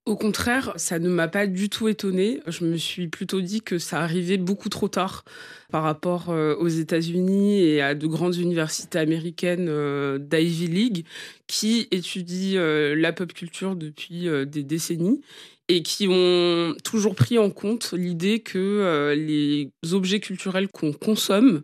Au 0.09 0.15
contraire, 0.15 0.73
ça 0.75 0.97
ne 0.97 1.07
m'a 1.07 1.27
pas 1.27 1.45
du 1.45 1.69
tout 1.69 1.87
étonnée. 1.87 2.41
Je 2.47 2.65
me 2.65 2.77
suis 2.77 3.09
plutôt 3.09 3.41
dit 3.41 3.61
que 3.61 3.77
ça 3.77 3.99
arrivait 3.99 4.37
beaucoup 4.37 4.67
trop 4.67 4.87
tard 4.87 5.23
par 5.69 5.83
rapport 5.83 6.31
euh, 6.31 6.55
aux 6.55 6.67
États-Unis 6.67 7.61
et 7.61 7.83
à 7.83 7.93
de 7.93 8.07
grandes 8.07 8.35
universités 8.35 8.97
américaines 8.97 9.67
euh, 9.69 10.17
d'Ivy 10.17 10.65
League 10.65 11.05
qui 11.45 11.87
étudient 11.91 12.59
euh, 12.59 12.95
la 12.95 13.13
pop 13.13 13.31
culture 13.33 13.75
depuis 13.75 14.27
des 14.47 14.63
décennies 14.63 15.21
et 15.69 15.83
qui 15.83 16.07
ont 16.09 16.75
toujours 16.83 17.15
pris 17.15 17.37
en 17.37 17.49
compte 17.49 17.93
l'idée 17.93 18.39
que 18.39 19.13
les 19.15 19.71
objets 19.93 20.19
culturels 20.19 20.67
qu'on 20.67 20.91
consomme 20.91 21.61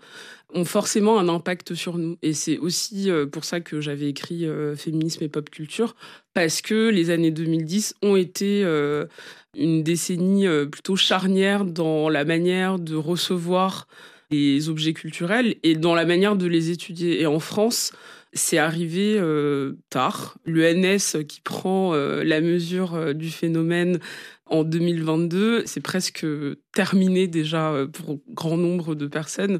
ont 0.55 0.65
forcément 0.65 1.19
un 1.19 1.27
impact 1.27 1.75
sur 1.75 1.97
nous. 1.97 2.17
Et 2.23 2.33
c'est 2.33 2.57
aussi 2.57 3.11
euh, 3.11 3.25
pour 3.25 3.43
ça 3.43 3.59
que 3.59 3.81
j'avais 3.81 4.09
écrit 4.09 4.45
euh, 4.45 4.75
Féminisme 4.75 5.23
et 5.23 5.27
pop 5.27 5.49
culture, 5.49 5.95
parce 6.33 6.61
que 6.61 6.89
les 6.89 7.09
années 7.09 7.31
2010 7.31 7.95
ont 8.01 8.15
été 8.15 8.63
euh, 8.63 9.05
une 9.55 9.83
décennie 9.83 10.47
plutôt 10.71 10.95
charnière 10.95 11.65
dans 11.65 12.09
la 12.09 12.25
manière 12.25 12.79
de 12.79 12.95
recevoir 12.95 13.87
les 14.31 14.69
objets 14.69 14.93
culturels 14.93 15.55
et 15.63 15.75
dans 15.75 15.93
la 15.93 16.05
manière 16.05 16.35
de 16.35 16.47
les 16.47 16.71
étudier. 16.71 17.21
Et 17.21 17.25
en 17.25 17.39
France, 17.39 17.91
c'est 18.35 18.57
arrivé 18.57 19.19
tard. 19.89 20.37
L'ENS 20.45 21.23
qui 21.27 21.41
prend 21.41 21.93
la 21.93 22.41
mesure 22.41 23.15
du 23.15 23.29
phénomène 23.29 23.99
en 24.47 24.63
2022, 24.63 25.63
c'est 25.65 25.81
presque 25.81 26.25
terminé 26.71 27.27
déjà 27.27 27.71
euh, 27.71 27.87
pour 27.87 28.19
grand 28.29 28.57
nombre 28.57 28.93
de 28.93 29.07
personnes 29.07 29.59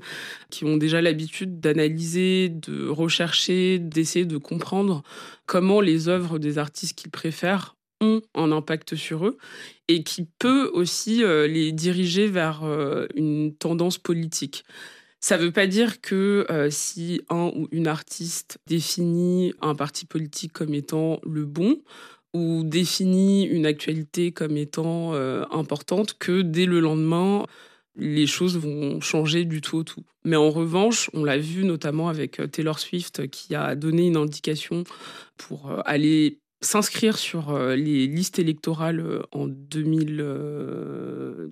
qui 0.51 0.63
ont 0.63 0.77
déjà 0.77 1.01
l'habitude 1.01 1.59
d'analyser, 1.59 2.49
de 2.49 2.87
rechercher, 2.87 3.79
d'essayer 3.79 4.25
de 4.25 4.37
comprendre 4.37 5.01
comment 5.47 5.81
les 5.81 6.07
œuvres 6.07 6.37
des 6.37 6.59
artistes 6.59 6.97
qu'ils 6.97 7.09
préfèrent 7.09 7.75
ont 7.99 8.21
un 8.35 8.51
impact 8.51 8.95
sur 8.95 9.25
eux 9.25 9.37
et 9.87 10.03
qui 10.03 10.27
peut 10.37 10.69
aussi 10.73 11.23
euh, 11.23 11.47
les 11.47 11.71
diriger 11.71 12.27
vers 12.27 12.63
euh, 12.63 13.07
une 13.15 13.55
tendance 13.55 13.97
politique. 13.97 14.65
Ça 15.25 15.39
ne 15.39 15.45
veut 15.45 15.51
pas 15.51 15.65
dire 15.65 16.01
que 16.01 16.45
si 16.69 17.19
un 17.29 17.51
ou 17.55 17.67
une 17.71 17.87
artiste 17.87 18.59
définit 18.67 19.55
un 19.59 19.73
parti 19.73 20.05
politique 20.05 20.53
comme 20.53 20.75
étant 20.75 21.19
le 21.23 21.45
bon, 21.45 21.81
ou 22.35 22.63
définit 22.65 23.45
une 23.45 23.65
actualité 23.65 24.33
comme 24.33 24.57
étant 24.57 25.13
euh, 25.13 25.45
importante 25.51 26.17
que 26.19 26.41
dès 26.41 26.65
le 26.65 26.81
lendemain, 26.81 27.45
les 27.95 28.27
choses 28.27 28.57
vont 28.57 28.99
changer 28.99 29.45
du 29.45 29.61
tout 29.61 29.77
au 29.77 29.83
tout. 29.83 30.03
Mais 30.25 30.35
en 30.35 30.49
revanche, 30.49 31.09
on 31.13 31.23
l'a 31.23 31.37
vu 31.37 31.63
notamment 31.63 32.09
avec 32.09 32.41
euh, 32.41 32.47
Taylor 32.47 32.77
Swift 32.77 33.29
qui 33.29 33.55
a 33.55 33.75
donné 33.75 34.07
une 34.07 34.17
indication 34.17 34.83
pour 35.37 35.71
euh, 35.71 35.79
aller 35.85 36.39
s'inscrire 36.61 37.17
sur 37.17 37.57
les 37.59 38.07
listes 38.07 38.39
électorales 38.39 39.21
en 39.31 39.47
2000, 39.47 41.51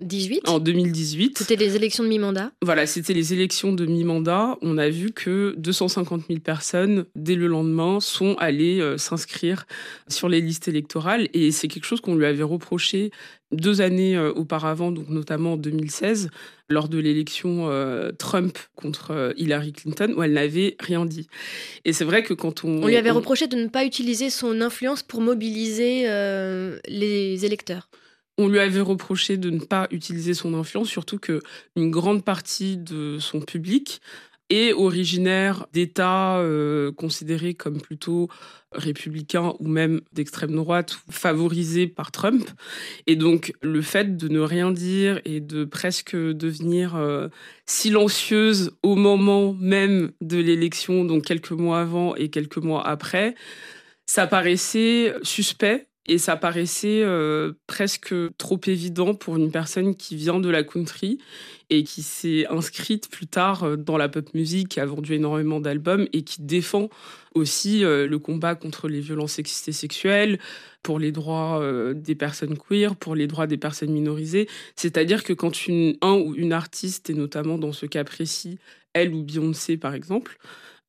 18 0.00 0.48
En 0.48 0.58
2018. 0.58 1.38
C'était 1.38 1.54
les 1.54 1.76
élections 1.76 2.02
de 2.02 2.08
mi-mandat 2.08 2.50
Voilà, 2.62 2.84
c'était 2.84 3.14
les 3.14 3.32
élections 3.32 3.72
de 3.72 3.86
mi-mandat. 3.86 4.58
On 4.60 4.76
a 4.76 4.88
vu 4.88 5.12
que 5.12 5.54
250 5.56 6.24
000 6.28 6.40
personnes, 6.40 7.06
dès 7.14 7.36
le 7.36 7.46
lendemain, 7.46 8.00
sont 8.00 8.34
allées 8.38 8.80
euh, 8.80 8.98
s'inscrire 8.98 9.66
sur 10.08 10.28
les 10.28 10.40
listes 10.40 10.66
électorales. 10.66 11.28
Et 11.32 11.52
c'est 11.52 11.68
quelque 11.68 11.84
chose 11.84 12.00
qu'on 12.00 12.16
lui 12.16 12.26
avait 12.26 12.42
reproché 12.42 13.12
deux 13.52 13.80
années 13.80 14.16
euh, 14.16 14.32
auparavant, 14.32 14.90
donc 14.90 15.08
notamment 15.10 15.52
en 15.52 15.56
2016, 15.56 16.28
lors 16.68 16.88
de 16.88 16.98
l'élection 16.98 17.70
euh, 17.70 18.10
Trump 18.10 18.58
contre 18.74 19.32
Hillary 19.36 19.72
Clinton, 19.72 20.12
où 20.16 20.24
elle 20.24 20.32
n'avait 20.32 20.76
rien 20.80 21.06
dit. 21.06 21.28
Et 21.84 21.92
c'est 21.92 22.04
vrai 22.04 22.24
que 22.24 22.34
quand 22.34 22.64
on... 22.64 22.82
On 22.82 22.88
lui 22.88 22.96
avait 22.96 23.12
reproché 23.12 23.46
de 23.46 23.56
ne 23.56 23.68
pas 23.68 23.84
utiliser 23.84 24.28
son 24.28 24.60
influence 24.60 25.04
pour 25.04 25.20
mobiliser 25.20 26.02
les 26.88 27.44
électeurs. 27.44 27.88
On 28.38 28.48
lui 28.48 28.58
avait 28.58 28.80
reproché 28.80 29.36
de 29.36 29.50
ne 29.50 29.60
pas 29.60 29.86
utiliser 29.90 30.34
son 30.34 30.54
influence, 30.54 30.88
surtout 30.88 31.18
que 31.18 31.40
une 31.76 31.90
grande 31.90 32.24
partie 32.24 32.76
de 32.76 33.18
son 33.18 33.40
public 33.40 34.00
est 34.50 34.72
originaire 34.72 35.66
d'États 35.72 36.38
euh, 36.38 36.92
considérés 36.92 37.54
comme 37.54 37.80
plutôt 37.80 38.28
républicains 38.72 39.54
ou 39.58 39.68
même 39.68 40.00
d'extrême 40.12 40.54
droite, 40.54 40.98
favorisés 41.10 41.86
par 41.86 42.12
Trump. 42.12 42.48
Et 43.06 43.16
donc 43.16 43.54
le 43.62 43.80
fait 43.82 44.16
de 44.16 44.28
ne 44.28 44.40
rien 44.40 44.70
dire 44.70 45.20
et 45.24 45.40
de 45.40 45.64
presque 45.64 46.16
devenir 46.16 46.96
euh, 46.96 47.28
silencieuse 47.66 48.72
au 48.82 48.96
moment 48.96 49.54
même 49.54 50.12
de 50.20 50.38
l'élection, 50.38 51.04
donc 51.04 51.24
quelques 51.24 51.52
mois 51.52 51.80
avant 51.80 52.14
et 52.16 52.28
quelques 52.28 52.58
mois 52.58 52.86
après, 52.86 53.34
ça 54.06 54.26
paraissait 54.26 55.14
suspect 55.22 55.86
et 56.06 56.18
ça 56.18 56.36
paraissait 56.36 57.02
euh, 57.02 57.52
presque 57.66 58.14
trop 58.36 58.60
évident 58.66 59.14
pour 59.14 59.36
une 59.36 59.50
personne 59.50 59.94
qui 59.94 60.16
vient 60.16 60.38
de 60.38 60.50
la 60.50 60.62
country 60.62 61.18
et 61.70 61.82
qui 61.82 62.02
s'est 62.02 62.46
inscrite 62.48 63.08
plus 63.08 63.26
tard 63.26 63.64
euh, 63.64 63.76
dans 63.76 63.96
la 63.96 64.10
pop 64.10 64.34
music, 64.34 64.68
qui 64.68 64.80
a 64.80 64.86
vendu 64.86 65.14
énormément 65.14 65.60
d'albums 65.60 66.06
et 66.12 66.22
qui 66.22 66.42
défend 66.42 66.90
aussi 67.34 67.84
euh, 67.84 68.06
le 68.06 68.18
combat 68.18 68.54
contre 68.54 68.86
les 68.88 69.00
violences 69.00 69.32
sexistes 69.32 69.68
et 69.68 69.72
sexuelles, 69.72 70.38
pour 70.82 70.98
les 70.98 71.12
droits 71.12 71.62
des 71.94 72.14
personnes 72.14 72.58
queer, 72.58 72.94
pour 72.94 73.14
les 73.14 73.26
droits 73.26 73.46
des 73.46 73.56
personnes 73.56 73.90
minorisées. 73.90 74.50
C'est-à-dire 74.76 75.24
que 75.24 75.32
quand 75.32 75.54
un 76.02 76.12
ou 76.12 76.34
une 76.34 76.52
artiste, 76.52 77.08
et 77.08 77.14
notamment 77.14 77.56
dans 77.56 77.72
ce 77.72 77.86
cas 77.86 78.04
précis, 78.04 78.58
elle 78.92 79.14
ou 79.14 79.22
Beyoncé 79.22 79.78
par 79.78 79.94
exemple, 79.94 80.36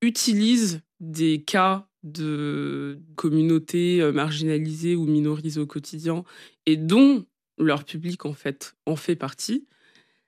utilise 0.02 0.82
des 1.00 1.44
cas 1.44 1.88
de 2.06 3.00
communautés 3.16 4.00
euh, 4.02 4.12
marginalisées 4.12 4.96
ou 4.96 5.06
minorisées 5.06 5.60
au 5.60 5.66
quotidien 5.66 6.24
et 6.66 6.78
dont 6.78 7.26
leur 7.58 7.84
public 7.84 8.26
en 8.26 8.34
fait 8.34 8.76
en 8.86 8.96
fait 8.96 9.16
partie, 9.16 9.66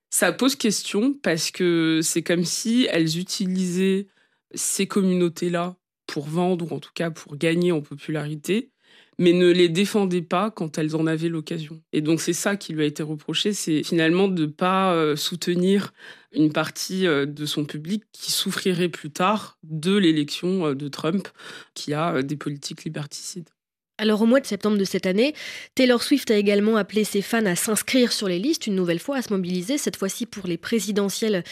ça 0.10 0.32
pose 0.32 0.56
question 0.56 1.14
parce 1.14 1.52
que 1.52 2.02
c'est 2.02 2.24
comme 2.24 2.44
si 2.44 2.88
elles 2.92 3.20
utilisaient 3.20 4.08
ces 4.54 4.88
communautés-là 4.88 5.78
pour 6.08 6.28
vendre 6.28 6.72
ou 6.72 6.76
en 6.76 6.80
tout 6.80 6.94
cas 6.94 7.12
pour 7.12 7.38
gagner 7.38 7.72
en 7.72 7.82
popularité 7.82 8.72
mais 9.20 9.34
ne 9.34 9.50
les 9.50 9.70
défendait 9.70 10.22
pas 10.22 10.52
quand 10.52 10.78
elles 10.78 10.96
en 10.96 11.08
avaient 11.08 11.30
l'occasion. 11.30 11.82
Et 11.92 12.02
donc 12.02 12.22
c'est 12.22 12.34
ça 12.34 12.56
qui 12.56 12.74
lui 12.74 12.84
a 12.84 12.86
été 12.86 13.04
reproché, 13.04 13.54
c'est 13.54 13.84
finalement 13.84 14.28
de 14.28 14.44
ne 14.44 14.52
pas 14.52 14.94
euh, 14.94 15.16
soutenir 15.16 15.94
une 16.34 16.52
partie 16.52 17.08
euh, 17.08 17.26
de 17.26 17.46
son 17.46 17.66
public 17.66 18.04
qui 18.12 18.32
souffrirait 18.32 18.90
plus 18.90 19.12
tard 19.12 19.58
de 19.64 19.96
l'élection 19.96 20.68
euh, 20.68 20.76
de 20.76 20.88
Trump, 20.88 21.28
qui 21.74 21.94
a 21.94 22.22
des 22.22 22.38
politiques 22.38 22.84
liberticides. 22.84 23.50
Alors 24.00 24.22
au 24.22 24.26
mois 24.28 24.40
de 24.40 24.46
septembre 24.46 24.78
de 24.78 24.84
cette 24.84 25.08
année, 25.08 25.34
Taylor 25.74 26.04
Swift 26.04 26.30
a 26.30 26.36
également 26.36 26.78
appelé 26.78 27.04
ses 27.04 27.24
fans 27.24 27.46
à 27.46 27.56
s'inscrire 27.56 28.12
sur 28.12 28.28
les 28.28 28.38
listes 28.38 28.68
une 28.68 28.76
nouvelle 28.76 29.00
fois, 29.00 29.18
à 29.18 29.22
se 29.24 29.34
mobiliser, 29.34 29.80
cette 29.80 29.96
fois-ci 29.96 30.28
pour 30.28 30.46
les 30.46 30.58
présidentielles 30.58 31.44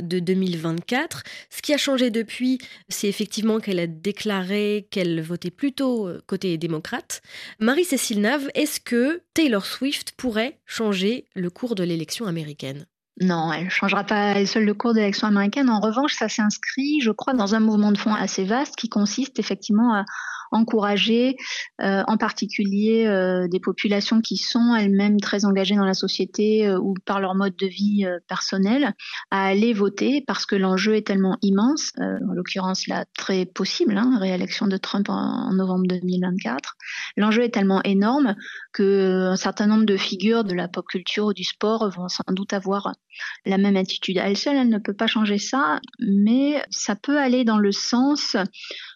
de 0.00 0.18
2024. 0.18 1.22
Ce 1.48 1.62
qui 1.62 1.72
a 1.72 1.78
changé 1.78 2.10
depuis, 2.10 2.58
c'est 2.88 3.08
effectivement 3.08 3.60
qu'elle 3.60 3.78
a 3.78 3.86
déclaré 3.86 4.88
qu'elle 4.90 5.20
votait 5.22 5.52
plutôt 5.52 6.08
euh, 6.08 6.20
côté 6.26 6.58
démocrate. 6.58 7.22
Marie-Cécile 7.60 8.20
Nave, 8.20 8.50
est-ce 8.54 8.80
que 8.80 9.22
Taylor 9.34 9.64
Swift 9.64 10.12
pourrait 10.16 10.58
changer 10.66 11.26
le 11.36 11.50
cours 11.50 11.76
de 11.76 11.84
l'élection 11.84 12.26
américaine? 12.26 12.86
Non, 13.20 13.52
elle 13.52 13.66
ne 13.66 13.70
changera 13.70 14.04
pas 14.04 14.44
seule 14.46 14.64
le 14.64 14.74
cours 14.74 14.94
de 14.94 14.98
l'élection 14.98 15.28
américaine. 15.28 15.68
En 15.68 15.80
revanche, 15.80 16.14
ça 16.14 16.28
s'inscrit, 16.28 17.00
je 17.00 17.10
crois, 17.10 17.34
dans 17.34 17.54
un 17.54 17.60
mouvement 17.60 17.92
de 17.92 17.98
fond 17.98 18.14
assez 18.14 18.44
vaste 18.44 18.74
qui 18.74 18.88
consiste 18.88 19.38
effectivement 19.38 19.94
à 19.94 20.04
encourager 20.52 21.36
euh, 21.80 22.02
en 22.06 22.16
particulier 22.16 23.06
euh, 23.06 23.48
des 23.48 23.60
populations 23.60 24.20
qui 24.20 24.36
sont 24.36 24.74
elles-mêmes 24.74 25.20
très 25.20 25.44
engagées 25.44 25.74
dans 25.74 25.84
la 25.84 25.94
société 25.94 26.66
euh, 26.66 26.78
ou 26.78 26.94
par 27.04 27.20
leur 27.20 27.34
mode 27.34 27.56
de 27.56 27.66
vie 27.66 28.06
personnel 28.28 28.94
à 29.30 29.46
aller 29.46 29.72
voter 29.72 30.22
parce 30.26 30.46
que 30.46 30.56
l'enjeu 30.56 30.96
est 30.96 31.06
tellement 31.06 31.38
immense, 31.42 31.92
en 31.98 32.32
l'occurrence 32.34 32.86
la 32.86 33.04
très 33.16 33.46
possible 33.46 33.96
hein, 33.96 34.18
réélection 34.18 34.66
de 34.66 34.76
Trump 34.76 35.08
en, 35.08 35.52
novembre 35.52 35.86
2024, 35.88 36.76
l'enjeu 37.16 37.42
est 37.42 37.50
tellement 37.50 37.82
énorme 37.84 38.34
qu'un 38.72 39.36
certain 39.36 39.66
nombre 39.66 39.84
de 39.84 39.96
figures 39.96 40.44
de 40.44 40.54
la 40.54 40.68
pop 40.68 40.86
culture 40.86 41.26
ou 41.26 41.32
du 41.32 41.44
sport 41.44 41.90
vont 41.90 42.08
sans 42.08 42.24
doute 42.30 42.52
avoir 42.52 42.92
la 43.44 43.58
même 43.58 43.76
attitude. 43.76 44.18
À 44.18 44.28
elle 44.28 44.36
seule, 44.36 44.56
elle 44.56 44.68
ne 44.68 44.78
peut 44.78 44.94
pas 44.94 45.06
changer 45.06 45.38
ça, 45.38 45.80
mais 45.98 46.62
ça 46.70 46.96
peut 46.96 47.18
aller 47.18 47.44
dans 47.44 47.58
le 47.58 47.72
sens. 47.72 48.36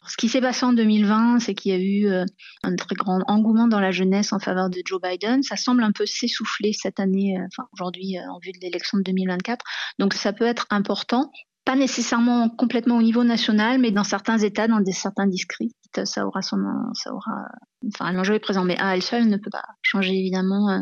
Ce 0.06 0.16
qui 0.16 0.28
s'est 0.28 0.40
passé 0.40 0.64
en 0.64 0.72
2020, 0.72 1.40
c'est 1.46 1.54
qu'il 1.54 1.72
y 1.72 1.74
a 1.74 1.78
eu 1.78 2.06
euh, 2.12 2.24
un 2.62 2.76
très 2.76 2.94
grand 2.94 3.22
engouement 3.28 3.68
dans 3.68 3.80
la 3.80 3.92
jeunesse 3.92 4.32
en 4.32 4.38
faveur 4.38 4.68
de 4.68 4.82
Joe 4.84 5.00
Biden. 5.00 5.42
Ça 5.42 5.56
semble 5.56 5.82
un 5.82 5.92
peu 5.92 6.06
s'essouffler 6.06 6.72
cette 6.72 7.00
année, 7.00 7.38
euh, 7.38 7.46
enfin 7.46 7.68
aujourd'hui 7.72 8.16
en 8.18 8.38
vue 8.38 8.52
de 8.52 8.58
l'élection 8.60 8.98
de 8.98 9.02
2024. 9.04 9.64
Donc 9.98 10.14
ça 10.14 10.32
peut 10.32 10.46
être 10.46 10.66
important 10.70 11.30
pas 11.66 11.74
nécessairement 11.74 12.48
complètement 12.48 12.96
au 12.96 13.02
niveau 13.02 13.24
national, 13.24 13.80
mais 13.80 13.90
dans 13.90 14.04
certains 14.04 14.38
États, 14.38 14.68
dans 14.68 14.78
des, 14.78 14.92
certains 14.92 15.26
districts, 15.26 15.74
ça 16.04 16.24
aura 16.24 16.40
son, 16.40 16.58
ça 16.94 17.12
aura, 17.12 17.48
enfin, 17.88 18.12
l'enjeu 18.12 18.34
est 18.34 18.38
présent, 18.38 18.64
mais 18.64 18.80
à 18.80 18.94
elle 18.94 19.02
seule 19.02 19.26
ne 19.28 19.36
peut 19.36 19.50
pas 19.50 19.64
changer 19.82 20.14
évidemment 20.14 20.70
euh, 20.70 20.78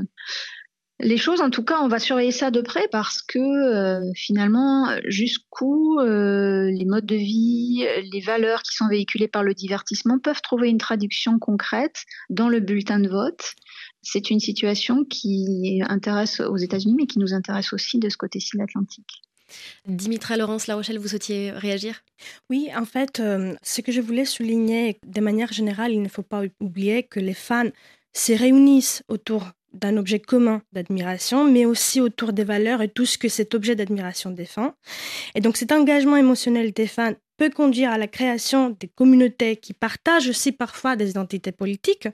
les 1.00 1.16
choses. 1.16 1.40
En 1.40 1.50
tout 1.50 1.64
cas, 1.64 1.80
on 1.80 1.88
va 1.88 1.98
surveiller 1.98 2.32
ça 2.32 2.50
de 2.50 2.60
près 2.60 2.88
parce 2.90 3.22
que 3.22 3.38
euh, 3.38 4.12
finalement, 4.14 4.88
jusqu'où 5.06 5.98
euh, 6.00 6.70
les 6.70 6.84
modes 6.84 7.06
de 7.06 7.16
vie, 7.16 7.86
les 8.12 8.20
valeurs 8.20 8.62
qui 8.62 8.74
sont 8.74 8.88
véhiculées 8.88 9.28
par 9.28 9.42
le 9.42 9.54
divertissement 9.54 10.18
peuvent 10.18 10.42
trouver 10.42 10.68
une 10.68 10.78
traduction 10.78 11.38
concrète 11.38 12.04
dans 12.30 12.48
le 12.48 12.60
bulletin 12.60 13.00
de 13.00 13.08
vote. 13.08 13.54
C'est 14.02 14.30
une 14.30 14.40
situation 14.40 15.04
qui 15.04 15.82
intéresse 15.88 16.40
aux 16.40 16.58
États-Unis, 16.58 16.94
mais 16.96 17.06
qui 17.06 17.18
nous 17.18 17.32
intéresse 17.32 17.72
aussi 17.72 17.98
de 17.98 18.08
ce 18.08 18.16
côté-ci 18.16 18.56
de 18.56 18.58
l'Atlantique. 18.58 19.22
Dimitra 19.86 20.36
Laurence 20.36 20.66
La 20.66 20.74
Rochelle, 20.74 20.98
vous 20.98 21.08
souhaitiez 21.08 21.50
réagir? 21.50 22.02
Oui, 22.50 22.68
en 22.76 22.84
fait, 22.84 23.20
euh, 23.20 23.54
ce 23.62 23.80
que 23.80 23.92
je 23.92 24.00
voulais 24.00 24.24
souligner, 24.24 24.98
de 25.06 25.20
manière 25.20 25.52
générale, 25.52 25.92
il 25.92 26.02
ne 26.02 26.08
faut 26.08 26.22
pas 26.22 26.42
oublier 26.60 27.02
que 27.02 27.20
les 27.20 27.34
fans 27.34 27.68
se 28.12 28.32
réunissent 28.32 29.02
autour 29.08 29.52
d'un 29.74 29.96
objet 29.96 30.20
commun 30.20 30.62
d'admiration, 30.72 31.44
mais 31.44 31.66
aussi 31.66 32.00
autour 32.00 32.32
des 32.32 32.44
valeurs 32.44 32.82
et 32.82 32.88
tout 32.88 33.06
ce 33.06 33.18
que 33.18 33.28
cet 33.28 33.54
objet 33.54 33.74
d'admiration 33.74 34.30
défend. 34.30 34.72
Et 35.34 35.40
donc 35.40 35.56
cet 35.56 35.72
engagement 35.72 36.16
émotionnel 36.16 36.72
des 36.72 36.86
fans 36.86 37.14
peut 37.36 37.50
conduire 37.50 37.90
à 37.90 37.98
la 37.98 38.06
création 38.06 38.76
des 38.78 38.88
communautés 38.88 39.56
qui 39.56 39.72
partagent 39.72 40.28
aussi 40.28 40.52
parfois 40.52 40.96
des 40.96 41.10
identités 41.10 41.52
politiques. 41.52 42.08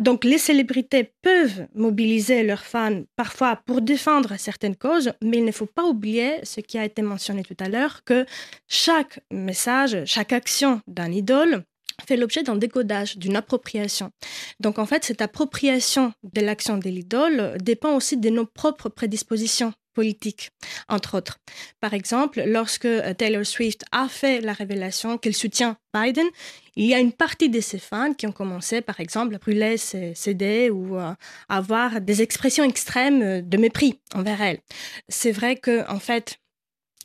Donc 0.00 0.24
les 0.24 0.38
célébrités 0.38 1.12
peuvent 1.22 1.66
mobiliser 1.74 2.42
leurs 2.42 2.64
fans 2.64 3.02
parfois 3.16 3.56
pour 3.66 3.82
défendre 3.82 4.34
certaines 4.38 4.76
causes, 4.76 5.12
mais 5.22 5.38
il 5.38 5.44
ne 5.44 5.52
faut 5.52 5.66
pas 5.66 5.84
oublier 5.84 6.36
ce 6.44 6.60
qui 6.60 6.78
a 6.78 6.84
été 6.84 7.02
mentionné 7.02 7.42
tout 7.42 7.56
à 7.60 7.68
l'heure, 7.68 8.02
que 8.04 8.24
chaque 8.68 9.20
message, 9.30 10.04
chaque 10.06 10.32
action 10.32 10.80
d'un 10.86 11.12
idole 11.12 11.64
fait 12.02 12.16
l'objet 12.16 12.42
d'un 12.42 12.56
décodage, 12.56 13.16
d'une 13.16 13.36
appropriation. 13.36 14.10
Donc 14.60 14.78
en 14.78 14.86
fait, 14.86 15.04
cette 15.04 15.22
appropriation 15.22 16.12
de 16.22 16.40
l'action 16.40 16.78
de 16.78 16.88
l'idole 16.88 17.56
dépend 17.60 17.94
aussi 17.94 18.16
de 18.16 18.30
nos 18.30 18.46
propres 18.46 18.88
prédispositions 18.88 19.72
politiques, 19.94 20.50
entre 20.88 21.16
autres. 21.16 21.38
Par 21.80 21.94
exemple, 21.94 22.42
lorsque 22.46 22.86
euh, 22.86 23.14
Taylor 23.14 23.44
Swift 23.44 23.84
a 23.92 24.08
fait 24.08 24.40
la 24.40 24.52
révélation 24.52 25.18
qu'elle 25.18 25.34
soutient 25.34 25.76
Biden, 25.94 26.26
il 26.76 26.86
y 26.86 26.94
a 26.94 26.98
une 26.98 27.12
partie 27.12 27.50
de 27.50 27.60
ses 27.60 27.78
fans 27.78 28.14
qui 28.14 28.26
ont 28.26 28.32
commencé, 28.32 28.80
par 28.80 29.00
exemple, 29.00 29.34
à 29.34 29.38
brûler 29.38 29.76
ses 29.76 30.14
CD 30.14 30.70
ou 30.70 30.96
à 30.96 31.16
avoir 31.48 32.00
des 32.00 32.22
expressions 32.22 32.64
extrêmes 32.64 33.42
de 33.42 33.56
mépris 33.58 34.00
envers 34.14 34.40
elle. 34.40 34.60
C'est 35.08 35.32
vrai 35.32 35.56
que, 35.56 35.86
en 35.90 35.98
fait, 35.98 36.38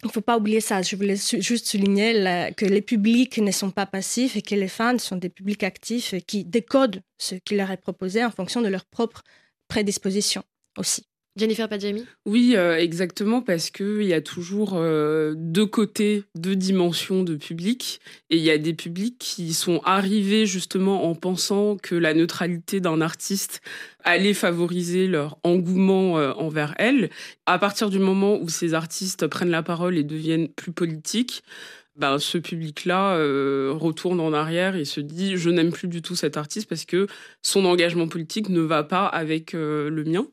il 0.08 0.12
ne 0.12 0.14
faut 0.14 0.22
pas 0.22 0.38
oublier 0.38 0.62
ça. 0.62 0.82
Je 0.82 0.96
voulais 0.96 1.18
juste 1.18 1.68
souligner 1.68 2.14
que 2.56 2.66
les 2.66 2.82
publics 2.82 3.38
ne 3.38 3.52
sont 3.52 3.72
pas 3.72 3.86
passifs 3.86 4.36
et 4.36 4.42
que 4.42 4.56
les 4.56 4.68
fans 4.68 4.98
sont 4.98 5.18
des 5.18 5.30
publics 5.30 5.64
actifs 5.64 6.16
qui 6.26 6.46
décodent 6.46 7.02
ce 7.18 7.36
qui 7.36 7.56
leur 7.56 7.72
est 7.72 7.78
proposé 7.78 8.24
en 8.24 8.32
fonction 8.32 8.62
de 8.62 8.68
leur 8.70 8.86
propre 8.86 9.24
prédisposition 9.68 10.44
aussi. 10.78 11.06
Jennifer 11.38 11.70
Padjami 11.70 12.04
Oui, 12.26 12.54
euh, 12.56 12.78
exactement, 12.78 13.42
parce 13.42 13.70
qu'il 13.70 14.04
y 14.04 14.14
a 14.14 14.22
toujours 14.22 14.72
euh, 14.74 15.36
deux 15.38 15.68
côtés, 15.68 16.24
deux 16.34 16.56
dimensions 16.56 17.24
de 17.24 17.36
public. 17.36 18.02
Et 18.32 18.38
il 18.38 18.44
y 18.44 18.50
a 18.50 18.58
des 18.58 18.74
publics 18.74 19.18
qui 19.20 19.54
sont 19.54 19.80
arrivés 19.86 20.48
justement 20.48 21.08
en 21.08 21.14
pensant 21.14 21.78
que 21.78 21.94
la 21.94 22.16
neutralité 22.16 22.80
d'un 22.80 23.02
artiste 23.02 23.62
allait 24.04 24.34
favoriser 24.34 25.06
leur 25.06 25.38
engouement 25.44 26.18
euh, 26.18 26.34
envers 26.34 26.74
elle. 26.80 27.12
À 27.46 27.60
partir 27.60 27.92
du 27.92 28.00
moment 28.00 28.40
où 28.42 28.50
ces 28.50 28.74
artistes 28.74 29.28
prennent 29.28 29.52
la 29.52 29.64
parole 29.64 29.96
et 29.96 30.04
deviennent 30.04 30.50
plus 30.50 30.72
politiques, 30.72 31.44
ben, 31.98 32.20
ce 32.20 32.38
public-là 32.38 33.18
retourne 33.74 34.20
en 34.20 34.32
arrière 34.32 34.76
et 34.76 34.86
se 34.86 35.02
dit 35.02 35.36
je 35.36 35.50
n'aime 35.50 35.72
plus 35.72 35.88
du 35.88 36.04
tout 36.04 36.16
cet 36.16 36.38
artiste 36.38 36.70
parce 36.70 36.86
que 36.86 37.08
son 37.42 37.66
engagement 37.66 38.08
politique 38.08 38.50
ne 38.50 38.62
va 38.62 38.84
pas 38.84 39.08
avec 39.08 39.54
le 39.54 40.04
mien. 40.06 40.28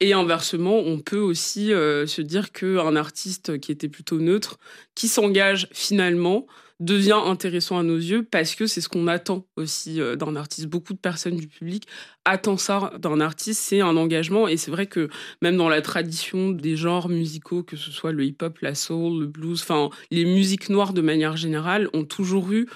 Et 0.00 0.12
inversement, 0.12 0.78
on 0.78 0.98
peut 0.98 1.18
aussi 1.18 1.72
euh, 1.72 2.06
se 2.06 2.22
dire 2.22 2.52
qu'un 2.52 2.96
artiste 2.96 3.58
qui 3.60 3.72
était 3.72 3.88
plutôt 3.88 4.18
neutre, 4.18 4.58
qui 4.94 5.08
s'engage 5.08 5.68
finalement, 5.72 6.46
devient 6.80 7.20
intéressant 7.24 7.78
à 7.78 7.82
nos 7.82 7.96
yeux 7.96 8.22
parce 8.22 8.54
que 8.54 8.66
c'est 8.66 8.80
ce 8.80 8.88
qu'on 8.88 9.06
attend 9.06 9.46
aussi 9.56 10.00
euh, 10.00 10.16
d'un 10.16 10.36
artiste. 10.36 10.66
Beaucoup 10.66 10.92
de 10.92 10.98
personnes 10.98 11.36
du 11.36 11.48
public 11.48 11.86
attendent 12.24 12.60
ça 12.60 12.92
d'un 12.98 13.20
artiste, 13.20 13.62
c'est 13.62 13.80
un 13.80 13.96
engagement. 13.96 14.46
Et 14.48 14.56
c'est 14.56 14.70
vrai 14.70 14.86
que 14.86 15.08
même 15.42 15.56
dans 15.56 15.68
la 15.68 15.80
tradition 15.80 16.50
des 16.50 16.76
genres 16.76 17.08
musicaux, 17.08 17.62
que 17.62 17.76
ce 17.76 17.90
soit 17.90 18.12
le 18.12 18.24
hip-hop, 18.24 18.58
la 18.60 18.74
soul, 18.74 19.20
le 19.20 19.26
blues, 19.26 19.62
enfin 19.62 19.90
les 20.10 20.24
musiques 20.24 20.68
noires 20.68 20.92
de 20.92 21.00
manière 21.00 21.36
générale, 21.36 21.88
ont 21.94 22.04
toujours 22.04 22.52
eu 22.52 22.66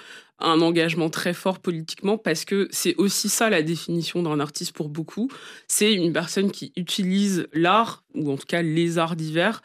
un 0.41 0.61
engagement 0.61 1.09
très 1.09 1.33
fort 1.33 1.59
politiquement 1.59 2.17
parce 2.17 2.45
que 2.45 2.67
c'est 2.71 2.95
aussi 2.95 3.29
ça 3.29 3.49
la 3.49 3.61
définition 3.61 4.23
d'un 4.23 4.39
artiste 4.39 4.73
pour 4.73 4.89
beaucoup. 4.89 5.29
C'est 5.67 5.93
une 5.93 6.13
personne 6.13 6.51
qui 6.51 6.73
utilise 6.75 7.47
l'art, 7.53 8.03
ou 8.15 8.31
en 8.31 8.37
tout 8.37 8.47
cas 8.47 8.61
les 8.61 8.97
arts 8.97 9.15
divers, 9.15 9.61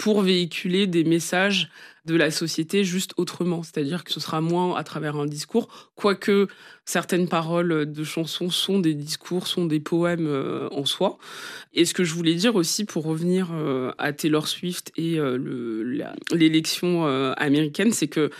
pour 0.00 0.22
véhiculer 0.22 0.86
des 0.86 1.04
messages 1.04 1.68
de 2.06 2.14
la 2.16 2.30
société 2.30 2.84
juste 2.84 3.12
autrement. 3.18 3.62
C'est-à-dire 3.62 4.02
que 4.02 4.10
ce 4.10 4.18
sera 4.18 4.40
moins 4.40 4.74
à 4.74 4.82
travers 4.82 5.16
un 5.16 5.26
discours, 5.26 5.90
quoique 5.94 6.48
certaines 6.86 7.28
paroles 7.28 7.92
de 7.92 8.02
chansons 8.04 8.48
sont 8.48 8.78
des 8.78 8.94
discours, 8.94 9.46
sont 9.46 9.66
des 9.66 9.78
poèmes 9.78 10.26
euh, 10.26 10.70
en 10.70 10.86
soi. 10.86 11.18
Et 11.74 11.84
ce 11.84 11.92
que 11.92 12.02
je 12.02 12.14
voulais 12.14 12.34
dire 12.34 12.54
aussi 12.54 12.86
pour 12.86 13.04
revenir 13.04 13.50
euh, 13.52 13.92
à 13.98 14.14
Taylor 14.14 14.48
Swift 14.48 14.90
et 14.96 15.18
euh, 15.18 16.14
l'élection 16.32 17.04
américaine, 17.36 17.92
c'est 17.92 18.08
que 18.08 18.30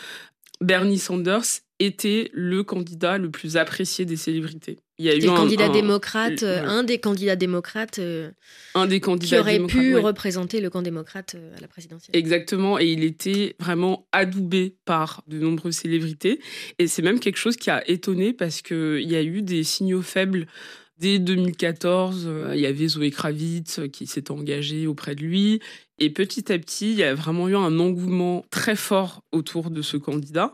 Bernie 0.63 0.99
Sanders 0.99 1.61
était 1.79 2.31
le 2.33 2.65
candidat 2.65 3.19
le 3.19 3.31
plus 3.31 3.59
apprécié 3.59 4.07
des 4.07 4.17
célébrités. 4.17 4.79
Il 5.01 5.07
y 5.07 5.09
a 5.09 5.17
eu 5.17 5.27
un, 5.31 5.35
candidat 5.35 5.71
démocrate, 5.71 6.43
euh, 6.43 6.63
un 6.63 6.85
des 6.85 6.99
candidats 6.99 7.35
démocrates, 7.35 7.99
euh, 7.99 8.31
un 8.75 8.87
des 8.87 9.01
candidats 9.01 9.37
qui 9.37 9.41
aurait 9.41 9.67
pu 9.67 9.97
représenter 9.97 10.61
le 10.61 10.69
camp 10.69 10.83
démocrate 10.83 11.37
euh, 11.37 11.57
à 11.57 11.61
la 11.63 11.69
présidentielle. 11.69 12.15
Exactement, 12.15 12.79
et 12.79 12.85
il 12.85 13.03
était 13.03 13.57
vraiment 13.59 14.07
adoubé 14.13 14.75
par 14.85 15.23
de 15.27 15.39
nombreuses 15.39 15.77
célébrités. 15.77 16.39
Et 16.79 16.87
c'est 16.87 17.01
même 17.01 17.19
quelque 17.19 17.39
chose 17.39 17.57
qui 17.57 17.71
a 17.71 17.89
étonné 17.89 18.35
parce 18.35 18.61
qu'il 18.61 19.11
y 19.11 19.17
a 19.17 19.23
eu 19.23 19.41
des 19.41 19.65
signaux 19.65 20.03
faibles 20.03 20.47
Dès 20.99 21.19
2014, 21.19 22.29
il 22.53 22.61
y 22.61 22.67
avait 22.67 22.87
Zoé 22.87 23.11
Kravitz 23.11 23.81
qui 23.91 24.07
s'est 24.07 24.31
engagée 24.31 24.87
auprès 24.87 25.15
de 25.15 25.23
lui. 25.23 25.61
Et 25.99 26.11
petit 26.11 26.53
à 26.53 26.59
petit, 26.59 26.93
il 26.93 26.99
y 26.99 27.03
a 27.05 27.15
vraiment 27.15 27.49
eu 27.49 27.57
un 27.57 27.79
engouement 27.79 28.45
très 28.51 28.77
fort 28.77 29.23
autour 29.33 29.71
de 29.71 29.81
ce 29.81 29.97
candidat. 29.97 30.53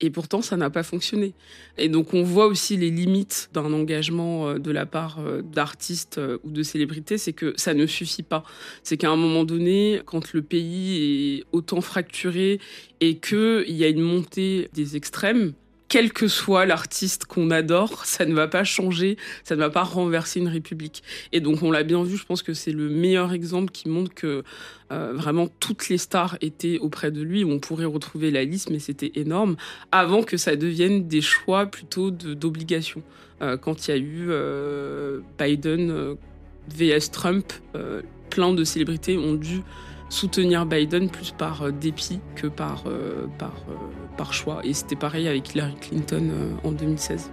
Et 0.00 0.10
pourtant, 0.10 0.42
ça 0.42 0.56
n'a 0.56 0.70
pas 0.70 0.84
fonctionné. 0.84 1.34
Et 1.76 1.88
donc, 1.88 2.14
on 2.14 2.22
voit 2.22 2.46
aussi 2.46 2.76
les 2.76 2.90
limites 2.90 3.50
d'un 3.52 3.72
engagement 3.72 4.48
euh, 4.48 4.58
de 4.58 4.70
la 4.70 4.86
part 4.86 5.18
euh, 5.18 5.42
d'artistes 5.42 6.18
euh, 6.18 6.38
ou 6.44 6.50
de 6.50 6.62
célébrités, 6.62 7.18
c'est 7.18 7.32
que 7.32 7.52
ça 7.56 7.74
ne 7.74 7.84
suffit 7.84 8.22
pas. 8.22 8.44
C'est 8.84 8.96
qu'à 8.96 9.10
un 9.10 9.16
moment 9.16 9.44
donné, 9.44 10.00
quand 10.06 10.32
le 10.32 10.42
pays 10.42 11.38
est 11.38 11.44
autant 11.50 11.80
fracturé 11.80 12.60
et 13.00 13.16
qu'il 13.18 13.64
y 13.70 13.82
a 13.82 13.88
une 13.88 14.00
montée 14.00 14.70
des 14.72 14.94
extrêmes, 14.94 15.52
quel 15.88 16.12
que 16.12 16.28
soit 16.28 16.66
l'artiste 16.66 17.24
qu'on 17.24 17.50
adore, 17.50 18.04
ça 18.04 18.24
ne 18.24 18.34
va 18.34 18.46
pas 18.46 18.64
changer, 18.64 19.16
ça 19.44 19.56
ne 19.56 19.60
va 19.60 19.70
pas 19.70 19.82
renverser 19.82 20.40
une 20.40 20.48
république. 20.48 21.02
Et 21.32 21.40
donc 21.40 21.62
on 21.62 21.70
l'a 21.70 21.82
bien 21.82 22.02
vu, 22.02 22.16
je 22.16 22.24
pense 22.24 22.42
que 22.42 22.54
c'est 22.54 22.72
le 22.72 22.88
meilleur 22.88 23.32
exemple 23.32 23.72
qui 23.72 23.88
montre 23.88 24.14
que 24.14 24.44
euh, 24.92 25.12
vraiment 25.14 25.48
toutes 25.60 25.88
les 25.88 25.98
stars 25.98 26.36
étaient 26.40 26.78
auprès 26.78 27.10
de 27.10 27.22
lui. 27.22 27.44
On 27.44 27.58
pourrait 27.58 27.86
retrouver 27.86 28.30
la 28.30 28.44
liste, 28.44 28.70
mais 28.70 28.78
c'était 28.78 29.12
énorme, 29.14 29.56
avant 29.92 30.22
que 30.22 30.36
ça 30.36 30.56
devienne 30.56 31.08
des 31.08 31.20
choix 31.20 31.66
plutôt 31.66 32.10
d'obligation. 32.10 33.02
Euh, 33.40 33.56
quand 33.56 33.86
il 33.86 33.90
y 33.90 33.94
a 33.94 33.98
eu 33.98 34.26
euh, 34.30 35.20
Biden 35.38 36.16
vs 36.76 37.10
Trump, 37.10 37.52
plein 38.28 38.52
de 38.52 38.62
célébrités 38.62 39.16
ont 39.16 39.34
dû 39.34 39.62
soutenir 40.10 40.66
Biden 40.66 41.08
plus 41.08 41.32
par 41.32 41.72
dépit 41.72 42.20
que 42.36 42.46
par, 42.46 42.84
par 43.38 43.54
par 44.18 44.34
choix. 44.34 44.60
Et 44.64 44.74
c'était 44.74 44.96
pareil 44.96 45.26
avec 45.26 45.54
Hillary 45.54 45.76
Clinton 45.80 46.28
euh, 46.30 46.68
en 46.68 46.72
2016. 46.72 47.30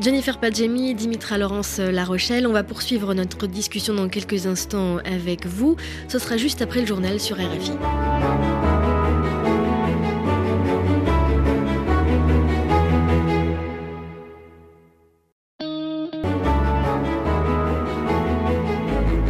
Jennifer 0.00 0.38
Padjemi, 0.38 0.94
Dimitra 0.94 1.36
Laurence 1.36 1.78
euh, 1.78 1.90
La 1.90 2.04
Rochelle, 2.04 2.46
on 2.46 2.52
va 2.52 2.62
poursuivre 2.62 3.12
notre 3.12 3.46
discussion 3.46 3.92
dans 3.92 4.08
quelques 4.08 4.46
instants 4.46 4.98
avec 4.98 5.44
vous. 5.44 5.76
Ce 6.08 6.18
sera 6.18 6.38
juste 6.38 6.62
après 6.62 6.80
le 6.80 6.86
journal 6.86 7.20
sur 7.20 7.36
RFI. 7.36 7.72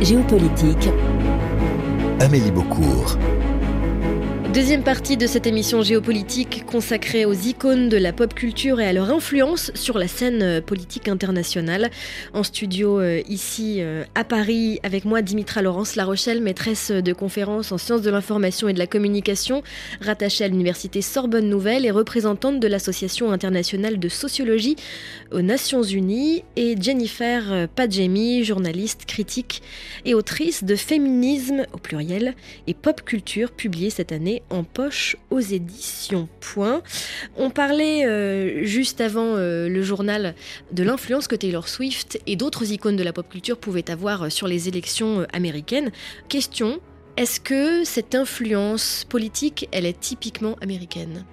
Géopolitique. 0.03 0.89
Amélie 2.21 2.51
Beaucourt. 2.51 3.17
Deuxième 4.53 4.83
partie 4.83 5.17
de 5.17 5.29
cette 5.29 5.47
émission 5.47 5.81
géopolitique 5.81 6.67
consacrée 6.67 7.25
aux 7.25 7.35
icônes 7.35 7.89
de 7.89 7.97
la 7.97 8.13
pop 8.13 8.35
culture 8.35 8.81
et 8.81 8.87
à 8.87 8.93
leur 8.93 9.09
influence 9.09 9.71
sur 9.77 9.97
la 9.97 10.09
scène 10.09 10.43
euh, 10.43 10.61
politique 10.61 11.07
internationale. 11.07 11.89
En 12.35 12.43
studio 12.43 12.99
euh, 12.99 13.23
ici 13.29 13.77
euh, 13.79 14.03
à 14.17 14.25
Paris 14.25 14.81
avec 14.83 15.05
moi 15.05 15.23
Dimitra 15.23 15.63
Laurence 15.63 15.95
La 15.95 16.05
Rochelle, 16.05 16.41
maîtresse 16.41 16.91
de 16.91 17.13
conférences 17.13 17.71
en 17.71 17.79
sciences 17.79 18.03
de 18.03 18.11
l'information 18.11 18.69
et 18.69 18.73
de 18.73 18.81
la 18.81 18.89
communication, 18.89 19.63
rattachée 20.01 20.43
à 20.43 20.49
l'université 20.49 21.01
Sorbonne 21.01 21.49
Nouvelle 21.49 21.87
et 21.87 21.93
représentante 21.93 22.59
de 22.59 22.67
l'association 22.67 23.31
internationale 23.31 24.01
de 24.01 24.09
sociologie 24.09 24.75
aux 25.31 25.43
Nations 25.43 25.85
Unies 25.85 26.43
et 26.57 26.75
Jennifer 26.81 27.69
Padjemi, 27.77 28.43
journaliste, 28.43 29.05
critique 29.07 29.63
et 30.05 30.15
autrice 30.15 30.65
de 30.65 30.75
Féminisme 30.75 31.67
au 31.73 31.79
pluriel 31.79 32.35
et 32.67 32.75
pop 32.75 33.03
culture 33.05 33.53
publiée 33.53 33.91
cette 33.91 34.11
année 34.11 34.40
en 34.51 34.65
poche 34.65 35.17
aux 35.31 35.41
éditions 35.41 36.29
Point. 36.41 36.83
On 37.37 37.51
parlait 37.51 38.07
euh, 38.07 38.65
juste 38.65 39.01
avant 39.01 39.37
euh, 39.37 39.69
le 39.69 39.83
journal 39.83 40.35
de 40.73 40.83
l'influence 40.83 41.29
que 41.29 41.37
Taylor 41.37 41.69
Swift 41.69 42.21
et 42.27 42.37
d'autres 42.37 42.73
icônes 42.73 42.97
de 42.97 43.03
la 43.03 43.13
pop 43.13 43.29
culture 43.29 43.59
pouvaient 43.59 43.91
avoir 43.91 44.33
sur 44.33 44.49
les 44.49 44.69
élections 44.69 45.21
euh, 45.21 45.27
américaines. 45.33 45.91
Question, 46.29 46.81
est-ce 47.17 47.41
que 47.41 47.85
cette 47.85 48.15
influence 48.15 49.05
politique, 49.09 49.69
elle 49.73 49.87
est 49.87 49.99
typiquement 49.99 50.57
américaine? 50.61 51.25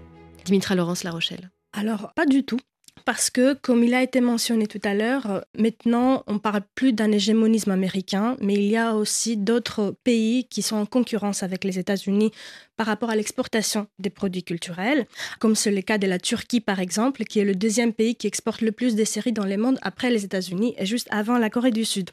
Dimitra 0.45 0.75
Laurence 0.75 1.03
La 1.03 1.11
Rochelle. 1.11 1.49
Alors, 1.73 2.11
pas 2.15 2.25
du 2.25 2.43
tout 2.43 2.59
parce 3.07 3.29
que, 3.29 3.53
comme 3.53 3.85
il 3.85 3.93
a 3.93 4.03
été 4.03 4.19
mentionné 4.19 4.67
tout 4.67 4.81
à 4.83 4.93
l'heure, 4.93 5.31
euh, 5.31 5.39
maintenant, 5.57 6.25
on 6.27 6.39
parle 6.39 6.63
plus 6.75 6.91
d'un 6.91 7.09
hégémonisme 7.09 7.71
américain, 7.71 8.35
mais 8.41 8.55
il 8.55 8.65
y 8.65 8.75
a 8.75 8.95
aussi 8.95 9.37
d'autres 9.37 9.95
pays 10.03 10.43
qui 10.49 10.61
sont 10.61 10.75
en 10.75 10.85
concurrence 10.85 11.41
avec 11.41 11.63
les 11.63 11.79
États-Unis 11.79 12.31
par 12.75 12.85
rapport 12.85 13.09
à 13.09 13.15
l'exportation 13.15 13.87
des 13.97 14.09
produits 14.09 14.43
culturels, 14.43 15.07
comme 15.39 15.55
c'est 15.55 15.71
le 15.71 15.81
cas 15.81 15.97
de 15.97 16.05
la 16.05 16.19
Turquie, 16.19 16.59
par 16.59 16.81
exemple, 16.81 17.23
qui 17.23 17.39
est 17.39 17.45
le 17.45 17.55
deuxième 17.55 17.93
pays 17.93 18.15
qui 18.15 18.27
exporte 18.27 18.59
le 18.59 18.73
plus 18.73 18.97
de 18.97 19.05
séries 19.05 19.31
dans 19.31 19.45
le 19.45 19.55
monde 19.55 19.79
après 19.83 20.09
les 20.09 20.25
États-Unis 20.25 20.75
et 20.77 20.85
juste 20.85 21.07
avant 21.09 21.37
la 21.37 21.49
Corée 21.49 21.71
du 21.71 21.85
Sud. 21.85 22.09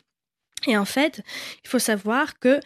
Et 0.69 0.77
en 0.77 0.85
fait, 0.85 1.23
il 1.65 1.69
faut 1.69 1.81
savoir 1.81 2.39
que 2.39 2.61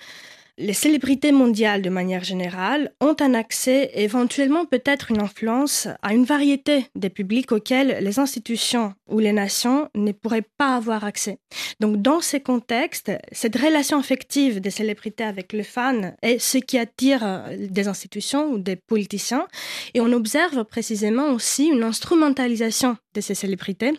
les 0.59 0.73
célébrités 0.73 1.33
mondiales, 1.33 1.83
de 1.83 1.91
manière 1.91 2.25
générale, 2.25 2.93
ont 3.01 3.17
un 3.21 3.35
accès, 3.35 3.91
éventuellement 3.95 4.67
peut-être 4.67 5.11
une 5.11 5.23
influence, 5.23 5.87
à 6.03 6.13
une 6.13 6.25
variété 6.25 6.87
des 6.97 7.11
publics 7.11 7.53
auxquels 7.53 7.99
les 8.01 8.19
institutions 8.19 8.93
ou 9.09 9.21
les 9.21 9.33
nations 9.33 9.89
ne 9.95 10.13
pourraient 10.13 10.49
pas 10.59 10.75
avoir 10.75 11.05
accès. 11.05 11.39
Donc, 11.81 12.03
dans 12.03 12.21
ces 12.21 12.41
contextes, 12.41 13.13
cette 13.31 13.57
relation 13.57 13.99
affective 13.99 14.61
des 14.61 14.71
célébrités 14.71 15.25
avec 15.25 15.53
les 15.53 15.63
fans 15.63 16.13
est 16.23 16.39
ce 16.39 16.59
qui 16.59 16.77
attire 16.77 17.21
euh, 17.25 17.57
des 17.71 17.87
institutions 17.87 18.51
ou 18.51 18.59
des 18.59 18.77
politiciens. 18.77 19.47
Et 19.95 20.01
on 20.01 20.13
observe 20.13 20.65
précisément 20.65 21.31
aussi 21.31 21.67
une 21.67 21.85
instrumentalisation 21.85 22.97
de 23.15 23.21
ces 23.21 23.35
célébrités 23.35 23.93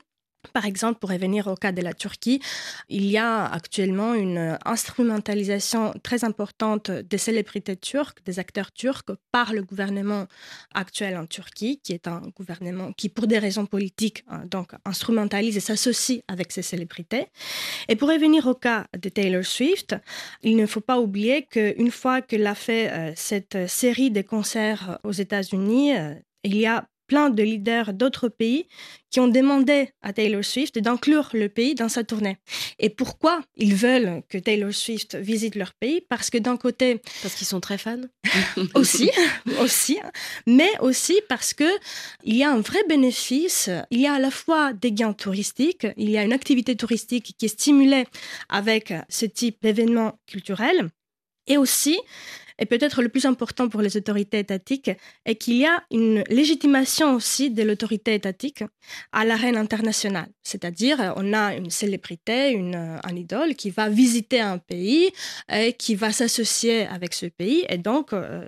par 0.53 0.65
exemple, 0.65 0.99
pour 0.99 1.09
revenir 1.09 1.47
au 1.47 1.55
cas 1.55 1.71
de 1.71 1.81
la 1.81 1.93
Turquie, 1.93 2.41
il 2.87 3.05
y 3.05 3.17
a 3.17 3.45
actuellement 3.45 4.13
une 4.13 4.57
instrumentalisation 4.65 5.93
très 6.01 6.23
importante 6.23 6.91
des 6.91 7.17
célébrités 7.17 7.75
turques, 7.75 8.23
des 8.25 8.39
acteurs 8.39 8.71
turcs, 8.71 9.11
par 9.31 9.53
le 9.53 9.63
gouvernement 9.63 10.27
actuel 10.73 11.17
en 11.17 11.25
Turquie, 11.25 11.79
qui 11.83 11.93
est 11.93 12.07
un 12.07 12.21
gouvernement 12.35 12.93
qui, 12.93 13.09
pour 13.09 13.27
des 13.27 13.37
raisons 13.37 13.65
politiques, 13.65 14.23
hein, 14.29 14.43
donc 14.49 14.71
instrumentalise 14.85 15.57
et 15.57 15.59
s'associe 15.59 16.21
avec 16.27 16.51
ces 16.51 16.61
célébrités. 16.61 17.27
Et 17.87 17.95
pour 17.95 18.09
revenir 18.09 18.47
au 18.47 18.55
cas 18.55 18.85
de 18.97 19.09
Taylor 19.09 19.43
Swift, 19.43 19.95
il 20.41 20.55
ne 20.55 20.65
faut 20.65 20.81
pas 20.81 20.99
oublier 20.99 21.43
qu'une 21.43 21.91
fois 21.91 22.21
qu'elle 22.21 22.47
a 22.47 22.55
fait 22.55 22.91
euh, 22.91 23.11
cette 23.15 23.67
série 23.67 24.11
de 24.11 24.21
concerts 24.21 24.99
aux 25.03 25.11
États-Unis, 25.11 25.97
euh, 25.97 26.13
il 26.43 26.57
y 26.57 26.65
a 26.65 26.87
plein 27.09 27.29
de 27.29 27.43
leaders 27.43 27.93
d'autres 27.93 28.29
pays 28.29 28.67
qui 29.09 29.19
ont 29.19 29.27
demandé 29.27 29.89
à 30.01 30.13
Taylor 30.13 30.45
Swift 30.45 30.77
d'inclure 30.77 31.29
le 31.33 31.49
pays 31.49 31.73
dans 31.73 31.89
sa 31.89 32.03
tournée. 32.03 32.37
Et 32.77 32.89
pourquoi 32.89 33.41
ils 33.57 33.73
veulent 33.75 34.21
que 34.29 34.37
Taylor 34.37 34.71
Swift 34.71 35.15
visite 35.15 35.55
leur 35.55 35.73
pays? 35.73 36.01
Parce 36.07 36.29
que 36.29 36.37
d'un 36.37 36.57
côté... 36.57 37.01
Parce 37.23 37.33
qu'ils 37.33 37.47
sont 37.47 37.59
très 37.59 37.79
fans 37.79 38.01
Aussi, 38.75 39.09
aussi. 39.59 39.97
Mais 40.45 40.69
aussi 40.79 41.19
parce 41.27 41.53
que 41.55 41.69
il 42.23 42.35
y 42.35 42.43
a 42.43 42.51
un 42.51 42.61
vrai 42.61 42.79
bénéfice. 42.87 43.69
Il 43.89 43.99
y 43.99 44.07
a 44.07 44.13
à 44.13 44.19
la 44.19 44.31
fois 44.31 44.73
des 44.73 44.91
gains 44.91 45.13
touristiques, 45.13 45.87
il 45.97 46.09
y 46.11 46.17
a 46.17 46.23
une 46.23 46.33
activité 46.33 46.75
touristique 46.75 47.35
qui 47.37 47.45
est 47.45 47.49
stimulée 47.59 48.05
avec 48.47 48.93
ce 49.09 49.25
type 49.25 49.57
d'événements 49.63 50.19
culturels. 50.27 50.89
Et 51.47 51.57
aussi, 51.57 51.99
et 52.59 52.65
peut-être 52.65 53.01
le 53.01 53.09
plus 53.09 53.25
important 53.25 53.69
pour 53.69 53.81
les 53.81 53.97
autorités 53.97 54.39
étatiques, 54.39 54.91
est 55.25 55.35
qu'il 55.35 55.55
y 55.55 55.65
a 55.65 55.83
une 55.91 56.23
légitimation 56.29 57.15
aussi 57.15 57.49
de 57.49 57.63
l'autorité 57.63 58.13
étatique 58.13 58.63
à 59.11 59.25
l'arène 59.25 59.55
internationale. 59.55 60.27
C'est-à-dire, 60.43 61.13
on 61.15 61.33
a 61.33 61.55
une 61.55 61.69
célébrité, 61.69 62.51
une, 62.51 62.99
un 63.03 63.15
idole 63.15 63.55
qui 63.55 63.69
va 63.69 63.87
visiter 63.89 64.41
un 64.41 64.57
pays 64.57 65.09
et 65.51 65.73
qui 65.73 65.95
va 65.95 66.11
s'associer 66.11 66.85
avec 66.87 67.13
ce 67.13 67.27
pays. 67.27 67.65
Et 67.69 67.77
donc, 67.77 68.13
euh, 68.13 68.47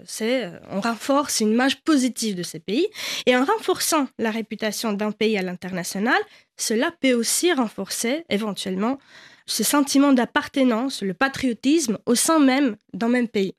on 0.70 0.82
renforce 0.82 1.40
une 1.40 1.52
image 1.52 1.82
positive 1.82 2.36
de 2.36 2.44
ce 2.44 2.58
pays. 2.58 2.88
Et 3.26 3.36
en 3.36 3.46
renforçant 3.46 4.08
la 4.20 4.32
réputation 4.32 4.94
d'un 4.94 5.12
pays 5.12 5.38
à 5.38 5.42
l'international, 5.42 6.20
cela 6.58 6.92
peut 7.02 7.14
aussi 7.14 7.54
renforcer 7.54 8.26
éventuellement 8.30 8.98
ce 9.46 9.64
sentiment 9.64 10.14
d'appartenance, 10.14 11.02
le 11.02 11.14
patriotisme 11.14 11.98
au 12.06 12.16
sein 12.16 12.40
même 12.40 12.76
d'un 12.94 13.10
même 13.10 13.28
pays. 13.28 13.54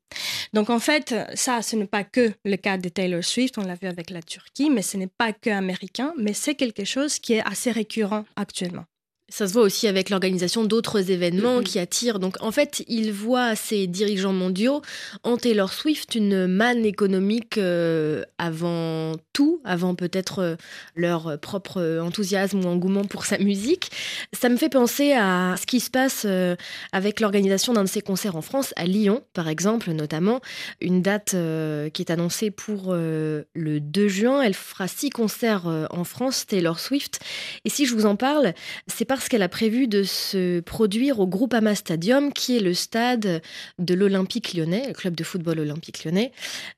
Donc 0.52 0.70
en 0.70 0.78
fait, 0.78 1.14
ça, 1.34 1.62
ce 1.62 1.76
n'est 1.76 1.86
pas 1.86 2.04
que 2.04 2.32
le 2.44 2.56
cas 2.56 2.78
de 2.78 2.88
Taylor 2.88 3.24
Swift, 3.24 3.58
on 3.58 3.62
l'a 3.62 3.74
vu 3.74 3.88
avec 3.88 4.10
la 4.10 4.22
Turquie, 4.22 4.70
mais 4.70 4.82
ce 4.82 4.96
n'est 4.96 5.06
pas 5.06 5.32
que 5.32 5.50
américain, 5.50 6.12
mais 6.18 6.34
c'est 6.34 6.54
quelque 6.54 6.84
chose 6.84 7.18
qui 7.18 7.34
est 7.34 7.46
assez 7.46 7.70
récurrent 7.70 8.24
actuellement. 8.36 8.84
Ça 9.32 9.48
se 9.48 9.54
voit 9.54 9.62
aussi 9.62 9.88
avec 9.88 10.10
l'organisation 10.10 10.62
d'autres 10.62 11.10
événements 11.10 11.60
mm-hmm. 11.60 11.64
qui 11.64 11.78
attirent. 11.78 12.18
Donc, 12.18 12.36
en 12.42 12.52
fait, 12.52 12.84
il 12.86 13.12
voit 13.12 13.56
ces 13.56 13.86
dirigeants 13.86 14.34
mondiaux 14.34 14.82
en 15.22 15.38
Taylor 15.38 15.72
Swift 15.72 16.14
une 16.14 16.46
manne 16.46 16.84
économique 16.84 17.56
euh, 17.56 18.24
avant 18.36 19.14
tout, 19.32 19.62
avant 19.64 19.94
peut-être 19.94 20.40
euh, 20.40 20.56
leur 20.96 21.40
propre 21.40 21.98
enthousiasme 22.02 22.62
ou 22.62 22.68
engouement 22.68 23.04
pour 23.04 23.24
sa 23.24 23.38
musique. 23.38 23.90
Ça 24.34 24.50
me 24.50 24.58
fait 24.58 24.68
penser 24.68 25.14
à 25.14 25.54
ce 25.58 25.64
qui 25.64 25.80
se 25.80 25.88
passe 25.88 26.24
euh, 26.26 26.54
avec 26.92 27.18
l'organisation 27.18 27.72
d'un 27.72 27.84
de 27.84 27.88
ses 27.88 28.02
concerts 28.02 28.36
en 28.36 28.42
France, 28.42 28.74
à 28.76 28.84
Lyon, 28.84 29.24
par 29.32 29.48
exemple, 29.48 29.92
notamment. 29.92 30.42
Une 30.82 31.00
date 31.00 31.30
qui 31.30 32.02
est 32.02 32.10
annoncée 32.10 32.50
pour 32.50 32.92
le 32.92 33.44
2 33.54 34.08
juin. 34.08 34.42
Elle 34.42 34.52
fera 34.52 34.88
six 34.88 35.08
concerts 35.08 35.66
en 35.88 36.04
France, 36.04 36.46
Taylor 36.46 36.78
Swift. 36.78 37.20
Et 37.64 37.70
si 37.70 37.86
je 37.86 37.94
vous 37.94 38.04
en 38.04 38.16
parle, 38.16 38.52
c'est 38.88 39.06
parce 39.06 39.21
qu'elle 39.28 39.42
a 39.42 39.48
prévu 39.48 39.88
de 39.88 40.02
se 40.02 40.60
produire 40.60 41.20
au 41.20 41.26
Groupama 41.26 41.74
Stadium, 41.74 42.32
qui 42.32 42.56
est 42.56 42.60
le 42.60 42.74
stade 42.74 43.42
de 43.78 43.94
l'Olympique 43.94 44.54
lyonnais, 44.54 44.84
le 44.88 44.94
club 44.94 45.14
de 45.14 45.24
football 45.24 45.60
olympique 45.60 46.04
lyonnais, 46.04 46.32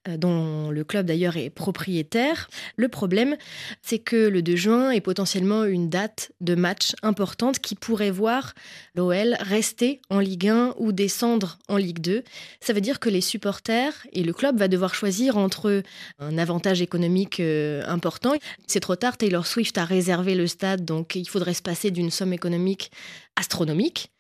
euh, 0.08 0.16
dont 0.16 0.70
le 0.70 0.84
club 0.84 1.06
d'ailleurs 1.06 1.36
est 1.36 1.50
propriétaire. 1.50 2.48
Le 2.76 2.88
problème, 2.88 3.36
c'est 3.82 3.98
que 3.98 4.28
le 4.28 4.42
2 4.42 4.56
juin 4.56 4.90
est 4.90 5.00
potentiellement 5.00 5.64
une 5.64 5.88
date 5.88 6.32
de 6.40 6.54
match 6.54 6.92
importante 7.02 7.58
qui 7.58 7.74
pourrait 7.74 8.10
voir 8.10 8.54
l'OL 8.94 9.36
rester 9.40 10.00
en 10.10 10.18
Ligue 10.20 10.48
1 10.48 10.74
ou 10.78 10.92
descendre 10.92 11.58
en 11.68 11.76
Ligue 11.76 12.00
2. 12.00 12.22
Ça 12.60 12.72
veut 12.72 12.80
dire 12.80 13.00
que 13.00 13.08
les 13.08 13.20
supporters 13.20 14.06
et 14.12 14.22
le 14.22 14.32
club 14.32 14.58
va 14.58 14.68
devoir 14.68 14.94
choisir 14.94 15.36
entre 15.36 15.82
un 16.18 16.38
avantage 16.38 16.82
économique 16.82 17.40
euh, 17.40 17.82
important. 17.86 18.34
C'est 18.66 18.80
trop 18.80 18.96
tard, 18.96 19.16
Taylor 19.16 19.46
Swift 19.46 19.78
a 19.78 19.84
réservé 19.84 20.34
le 20.34 20.46
stade, 20.46 20.84
donc 20.84 21.14
il 21.14 21.28
faudrait 21.28 21.54
se 21.54 21.62
passer 21.62 21.90
d'une 21.90 22.10
somme 22.10 22.32
économique 22.34 22.90
astronomique 23.36 24.12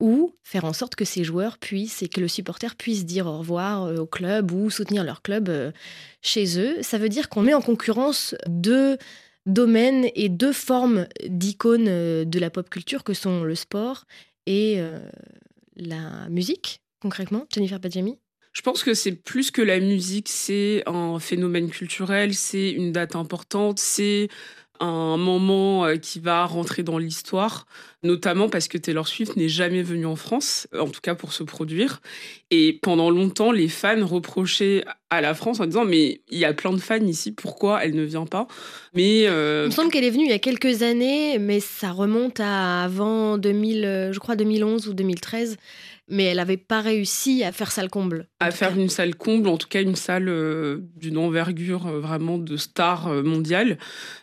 ou 0.00 0.34
faire 0.42 0.64
en 0.64 0.72
sorte 0.72 0.94
que 0.94 1.04
ces 1.04 1.24
joueurs 1.24 1.58
puissent 1.58 2.02
et 2.02 2.08
que 2.08 2.20
le 2.20 2.28
supporter 2.28 2.76
puisse 2.76 3.06
dire 3.06 3.26
au 3.26 3.38
revoir 3.38 3.84
euh, 3.84 3.96
au 3.96 4.06
club 4.06 4.52
ou 4.52 4.70
soutenir 4.70 5.04
leur 5.04 5.22
club 5.22 5.48
euh, 5.48 5.72
chez 6.22 6.58
eux. 6.60 6.82
Ça 6.82 6.98
veut 6.98 7.08
dire 7.08 7.28
qu'on 7.28 7.42
met 7.42 7.54
en 7.54 7.62
concurrence 7.62 8.34
deux 8.46 8.98
domaines 9.46 10.08
et 10.14 10.28
deux 10.28 10.52
formes 10.52 11.06
d'icônes 11.26 11.88
euh, 11.88 12.24
de 12.24 12.38
la 12.38 12.50
pop 12.50 12.68
culture 12.68 13.04
que 13.04 13.14
sont 13.14 13.44
le 13.44 13.54
sport 13.54 14.04
et 14.48 14.80
la 15.74 16.28
musique, 16.28 16.80
concrètement. 17.00 17.46
Jennifer 17.52 17.80
Badjami 17.80 18.16
je 18.52 18.62
pense 18.62 18.82
que 18.82 18.94
c'est 18.94 19.12
plus 19.12 19.50
que 19.50 19.60
la 19.60 19.80
musique, 19.80 20.30
c'est 20.30 20.82
un 20.86 21.18
phénomène 21.18 21.68
culturel, 21.68 22.32
c'est 22.32 22.70
une 22.70 22.90
date 22.90 23.14
importante, 23.14 23.78
c'est 23.78 24.28
un 24.80 25.16
moment 25.16 25.84
euh, 25.84 25.96
qui 25.96 26.20
va 26.20 26.44
rentrer 26.44 26.82
dans 26.82 26.98
l'histoire, 26.98 27.66
notamment 28.02 28.48
parce 28.48 28.68
que 28.68 28.78
Taylor 28.78 29.06
Swift 29.06 29.36
n'est 29.36 29.48
jamais 29.48 29.82
venue 29.82 30.06
en 30.06 30.16
France, 30.16 30.68
en 30.78 30.88
tout 30.88 31.00
cas 31.00 31.14
pour 31.14 31.32
se 31.32 31.42
produire. 31.42 32.00
Et 32.50 32.78
pendant 32.82 33.10
longtemps, 33.10 33.52
les 33.52 33.68
fans 33.68 34.06
reprochaient 34.06 34.84
à 35.10 35.20
la 35.20 35.34
France 35.34 35.60
en 35.60 35.66
disant 35.66 35.84
mais 35.84 36.20
il 36.28 36.38
y 36.38 36.44
a 36.44 36.52
plein 36.52 36.72
de 36.72 36.78
fans 36.78 37.04
ici, 37.04 37.32
pourquoi 37.32 37.84
elle 37.84 37.94
ne 37.94 38.04
vient 38.04 38.26
pas? 38.26 38.46
Mais 38.94 39.26
euh, 39.26 39.64
il 39.64 39.70
me 39.70 39.74
semble 39.74 39.90
qu'elle 39.90 40.04
est 40.04 40.10
venue 40.10 40.24
il 40.24 40.30
y 40.30 40.34
a 40.34 40.38
quelques 40.38 40.82
années, 40.82 41.38
mais 41.38 41.60
ça 41.60 41.90
remonte 41.92 42.40
à 42.40 42.84
avant 42.84 43.38
2000, 43.38 44.10
je 44.12 44.18
crois 44.18 44.36
2011 44.36 44.88
ou 44.88 44.94
2013. 44.94 45.56
Mais 46.08 46.24
elle 46.24 46.36
n'avait 46.36 46.56
pas 46.56 46.80
réussi 46.80 47.42
à 47.42 47.52
faire 47.52 47.72
salle 47.72 47.90
comble. 47.90 48.28
À 48.40 48.50
faire 48.50 48.78
une 48.78 48.88
salle 48.88 49.14
comble, 49.14 49.48
en 49.48 49.56
tout 49.56 49.68
cas 49.68 49.82
une 49.82 49.96
salle 49.96 50.28
euh, 50.28 50.78
d'une 50.96 51.18
envergure 51.18 51.86
euh, 51.86 52.00
vraiment 52.00 52.38
de 52.38 52.56
star 52.56 53.08
euh, 53.08 53.22
mondiale. 53.22 53.78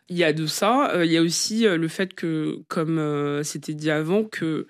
Il 0.10 0.18
y 0.18 0.24
a 0.24 0.34
de 0.34 0.46
ça. 0.46 0.92
il 1.04 1.12
y 1.12 1.18
a 1.18 1.22
aussi 1.22 1.64
le 1.64 1.88
fait 1.88 2.14
que, 2.14 2.60
comme 2.68 3.42
c'était 3.44 3.74
dit 3.74 3.90
avant, 3.90 4.24
que 4.26 4.68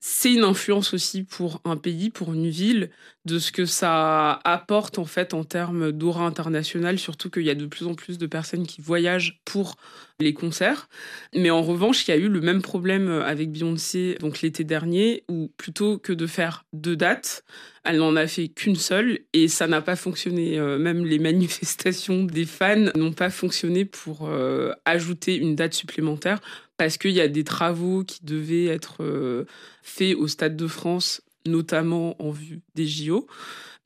c'est 0.00 0.32
une 0.32 0.44
influence 0.44 0.94
aussi 0.94 1.24
pour 1.24 1.60
un 1.64 1.76
pays, 1.76 2.08
pour 2.08 2.32
une 2.32 2.48
ville, 2.48 2.90
de 3.26 3.38
ce 3.38 3.52
que 3.52 3.66
ça 3.66 4.40
apporte 4.44 4.98
en 4.98 5.04
fait 5.04 5.34
en 5.34 5.44
termes 5.44 5.92
d'aura 5.92 6.24
internationale, 6.24 6.98
surtout 6.98 7.28
qu'il 7.28 7.42
y 7.42 7.50
a 7.50 7.54
de 7.54 7.66
plus 7.66 7.86
en 7.86 7.94
plus 7.94 8.16
de 8.16 8.26
personnes 8.26 8.66
qui 8.66 8.80
voyagent 8.80 9.40
pour 9.44 9.76
les 10.18 10.32
concerts. 10.32 10.88
Mais 11.34 11.50
en 11.50 11.60
revanche, 11.62 12.08
il 12.08 12.12
y 12.12 12.14
a 12.14 12.16
eu 12.16 12.28
le 12.28 12.40
même 12.40 12.62
problème 12.62 13.10
avec 13.10 13.52
Beyoncé 13.52 14.16
donc 14.20 14.40
l'été 14.40 14.64
dernier, 14.64 15.24
où 15.28 15.52
plutôt 15.58 15.98
que 15.98 16.14
de 16.14 16.26
faire 16.26 16.64
deux 16.72 16.96
dates, 16.96 17.44
elle 17.84 17.98
n'en 17.98 18.16
a 18.16 18.26
fait 18.26 18.48
qu'une 18.48 18.76
seule 18.76 19.20
et 19.32 19.48
ça 19.48 19.66
n'a 19.66 19.80
pas 19.82 19.96
fonctionné. 19.96 20.58
Euh, 20.58 20.78
même 20.78 21.04
les 21.04 21.18
manifestations 21.30 22.24
des 22.24 22.46
fans 22.46 22.90
n'ont 22.94 23.12
pas 23.12 23.30
fonctionné 23.30 23.84
pour 23.84 24.28
euh, 24.28 24.72
ajouter 24.84 25.36
une 25.36 25.56
date 25.56 25.74
supplémentaire 25.74 26.40
parce 26.80 26.96
qu'il 26.96 27.10
y 27.10 27.20
a 27.20 27.28
des 27.28 27.44
travaux 27.44 28.04
qui 28.04 28.24
devaient 28.24 28.64
être 28.64 29.04
euh, 29.04 29.44
faits 29.82 30.16
au 30.16 30.26
Stade 30.28 30.56
de 30.56 30.66
France, 30.66 31.20
notamment 31.46 32.16
en 32.22 32.30
vue 32.30 32.62
des 32.74 32.86
JO. 32.86 33.26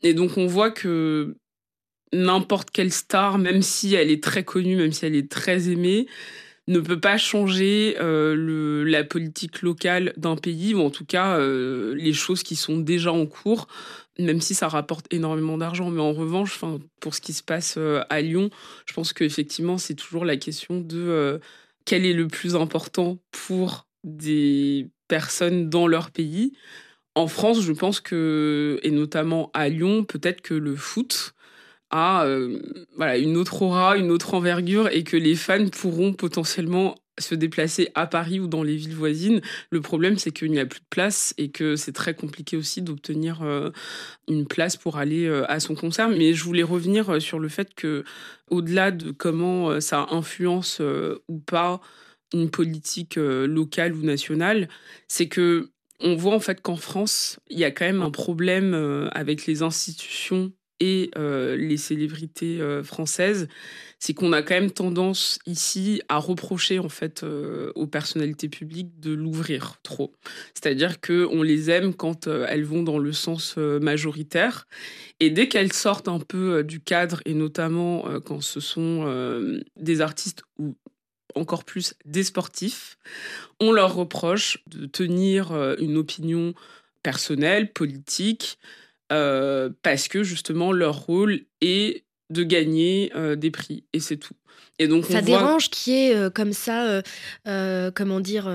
Et 0.05 0.15
donc 0.15 0.37
on 0.37 0.47
voit 0.47 0.71
que 0.71 1.35
n'importe 2.13 2.71
quelle 2.71 2.93
star, 2.93 3.39
même 3.39 3.63
si 3.63 3.97
elle 3.97 4.13
est 4.13 4.23
très 4.23 4.45
connue, 4.45 4.77
même 4.77 4.93
si 4.93 5.07
elle 5.07 5.17
est 5.17 5.29
très 5.29 5.71
aimée, 5.71 6.07
ne 6.69 6.79
peut 6.79 7.01
pas 7.01 7.19
changer 7.19 7.97
euh, 7.99 8.85
la 8.85 9.03
politique 9.03 9.63
locale 9.63 10.13
d'un 10.17 10.37
pays, 10.37 10.73
ou 10.73 10.81
en 10.81 10.91
tout 10.91 11.05
cas 11.05 11.41
euh, 11.41 11.97
les 11.97 12.13
choses 12.13 12.45
qui 12.45 12.55
sont 12.55 12.79
déjà 12.79 13.13
en 13.13 13.27
cours, 13.27 13.67
même 14.21 14.41
si 14.41 14.55
ça 14.55 14.69
rapporte 14.69 15.13
énormément 15.13 15.59
d'argent. 15.59 15.91
Mais 15.91 16.01
en 16.01 16.13
revanche, 16.13 16.61
pour 17.01 17.13
ce 17.17 17.21
qui 17.21 17.33
se 17.33 17.43
passe 17.43 17.77
à 18.09 18.21
Lyon, 18.21 18.51
je 18.87 18.93
pense 18.93 19.13
qu'effectivement, 19.13 19.79
c'est 19.79 19.95
toujours 19.95 20.25
la 20.25 20.37
question 20.37 20.81
de 20.81 21.41
quel 21.85 22.07
est 22.07 22.13
le 22.13 22.29
plus 22.29 22.57
important 22.57 23.19
pour 23.31 23.87
des 24.05 24.91
personnes 25.09 25.69
dans 25.71 25.87
leur 25.87 26.11
pays. 26.11 26.53
En 27.15 27.27
France, 27.29 27.63
je 27.63 27.73
pense 27.73 28.01
que, 28.01 28.81
et 28.83 28.91
notamment 28.91 29.51
à 29.55 29.69
Lyon, 29.69 30.05
peut-être 30.05 30.41
que 30.41 30.55
le 30.55 30.77
foot 30.77 31.35
a 31.91 32.25
euh, 32.25 32.59
une 33.17 33.37
autre 33.37 33.63
aura, 33.63 33.97
une 33.97 34.11
autre 34.11 34.35
envergure 34.35 34.89
et 34.89 35.05
que 35.05 35.17
les 35.17 35.37
fans 35.37 35.69
pourront 35.69 36.13
potentiellement 36.13 36.97
se 37.19 37.35
déplacer 37.35 37.91
à 37.95 38.07
Paris 38.07 38.41
ou 38.41 38.47
dans 38.47 38.63
les 38.63 38.77
villes 38.77 38.95
voisines. 38.95 39.41
Le 39.71 39.81
problème, 39.81 40.19
c'est 40.19 40.33
qu'il 40.33 40.51
n'y 40.51 40.59
a 40.59 40.67
plus 40.67 40.81
de 40.81 40.87
place 40.91 41.35
et 41.39 41.51
que 41.51 41.77
c'est 41.77 41.93
très 41.93 42.15
compliqué 42.15 42.57
aussi 42.57 42.83
d'obtenir 42.83 43.43
euh, 43.43 43.71
une 44.29 44.47
place 44.47 44.77
pour 44.77 44.99
aller 44.99 45.27
euh, 45.27 45.51
à 45.51 45.61
son 45.61 45.75
concert. 45.75 46.09
Mais 46.09 46.35
je 46.35 46.45
voulais 46.45 46.63
revenir 46.63 47.11
euh, 47.11 47.21
sur 47.21 47.39
le 47.39 47.49
fait 47.49 47.75
que, 47.75 48.05
au-delà 48.51 48.91
de 48.91 49.11
comment 49.11 49.81
ça 49.81 50.07
influence 50.11 50.83
ou 51.29 51.39
pas 51.39 51.81
une 52.35 52.51
politique 52.51 53.17
locale 53.17 53.95
ou 53.95 54.03
nationale, 54.03 54.69
c'est 55.09 55.29
que 55.29 55.71
on 56.01 56.15
voit 56.15 56.35
en 56.35 56.41
fait 56.41 56.61
qu'en 56.61 56.77
France, 56.77 57.41
il 57.49 57.59
y 57.59 57.65
a 57.65 57.71
quand 57.71 57.87
même 57.87 58.03
un 58.03 58.11
problème 58.11 59.09
avec 59.13 59.47
les 59.47 59.63
institutions 59.63 60.53
et 60.81 61.11
les 61.17 61.77
célébrités 61.77 62.61
françaises, 62.83 63.49
c'est 63.99 64.13
qu'on 64.13 64.33
a 64.33 64.43
quand 64.43 64.55
même 64.55 64.71
tendance 64.71 65.39
ici 65.47 66.03
à 66.09 66.19
reprocher 66.19 66.79
en 66.79 66.89
fait 66.89 67.25
aux 67.75 67.87
personnalités 67.87 68.49
publiques 68.49 69.01
de 69.01 69.13
l'ouvrir 69.13 69.77
trop. 69.83 70.13
C'est-à-dire 70.53 71.01
que 71.01 71.27
on 71.31 71.43
les 71.43 71.71
aime 71.71 71.95
quand 71.95 72.27
elles 72.27 72.65
vont 72.65 72.83
dans 72.83 72.99
le 72.99 73.13
sens 73.13 73.57
majoritaire 73.57 74.67
et 75.21 75.31
dès 75.31 75.49
qu'elles 75.49 75.73
sortent 75.73 76.09
un 76.09 76.21
peu 76.21 76.63
du 76.65 76.81
cadre 76.81 77.21
et 77.25 77.35
notamment 77.35 78.05
quand 78.25 78.41
ce 78.41 78.61
sont 78.61 79.07
des 79.77 80.01
artistes 80.01 80.43
ou 80.59 80.77
encore 81.37 81.65
plus 81.65 81.95
des 82.05 82.25
sportifs, 82.25 82.97
on 83.61 83.73
leur 83.73 83.95
reproche 83.95 84.59
de 84.67 84.87
tenir 84.87 85.53
une 85.79 85.97
opinion 85.97 86.55
personnelle, 87.03 87.73
politique, 87.73 88.59
euh, 89.13 89.71
parce 89.83 90.09
que 90.09 90.23
justement 90.23 90.73
leur 90.73 91.01
rôle 91.01 91.43
est 91.61 92.05
de 92.31 92.43
gagner 92.43 93.13
euh, 93.15 93.37
des 93.37 93.51
prix 93.51 93.85
et 93.93 94.01
c'est 94.01 94.17
tout. 94.17 94.35
Et 94.79 94.89
donc 94.89 95.05
ça 95.05 95.21
dérange 95.21 95.71
qu'il 95.71 95.93
y 95.93 95.97
ait 95.97 96.17
euh, 96.17 96.31
comme 96.31 96.53
ça, 96.53 97.03
comment 97.95 98.21
dire, 98.21 98.49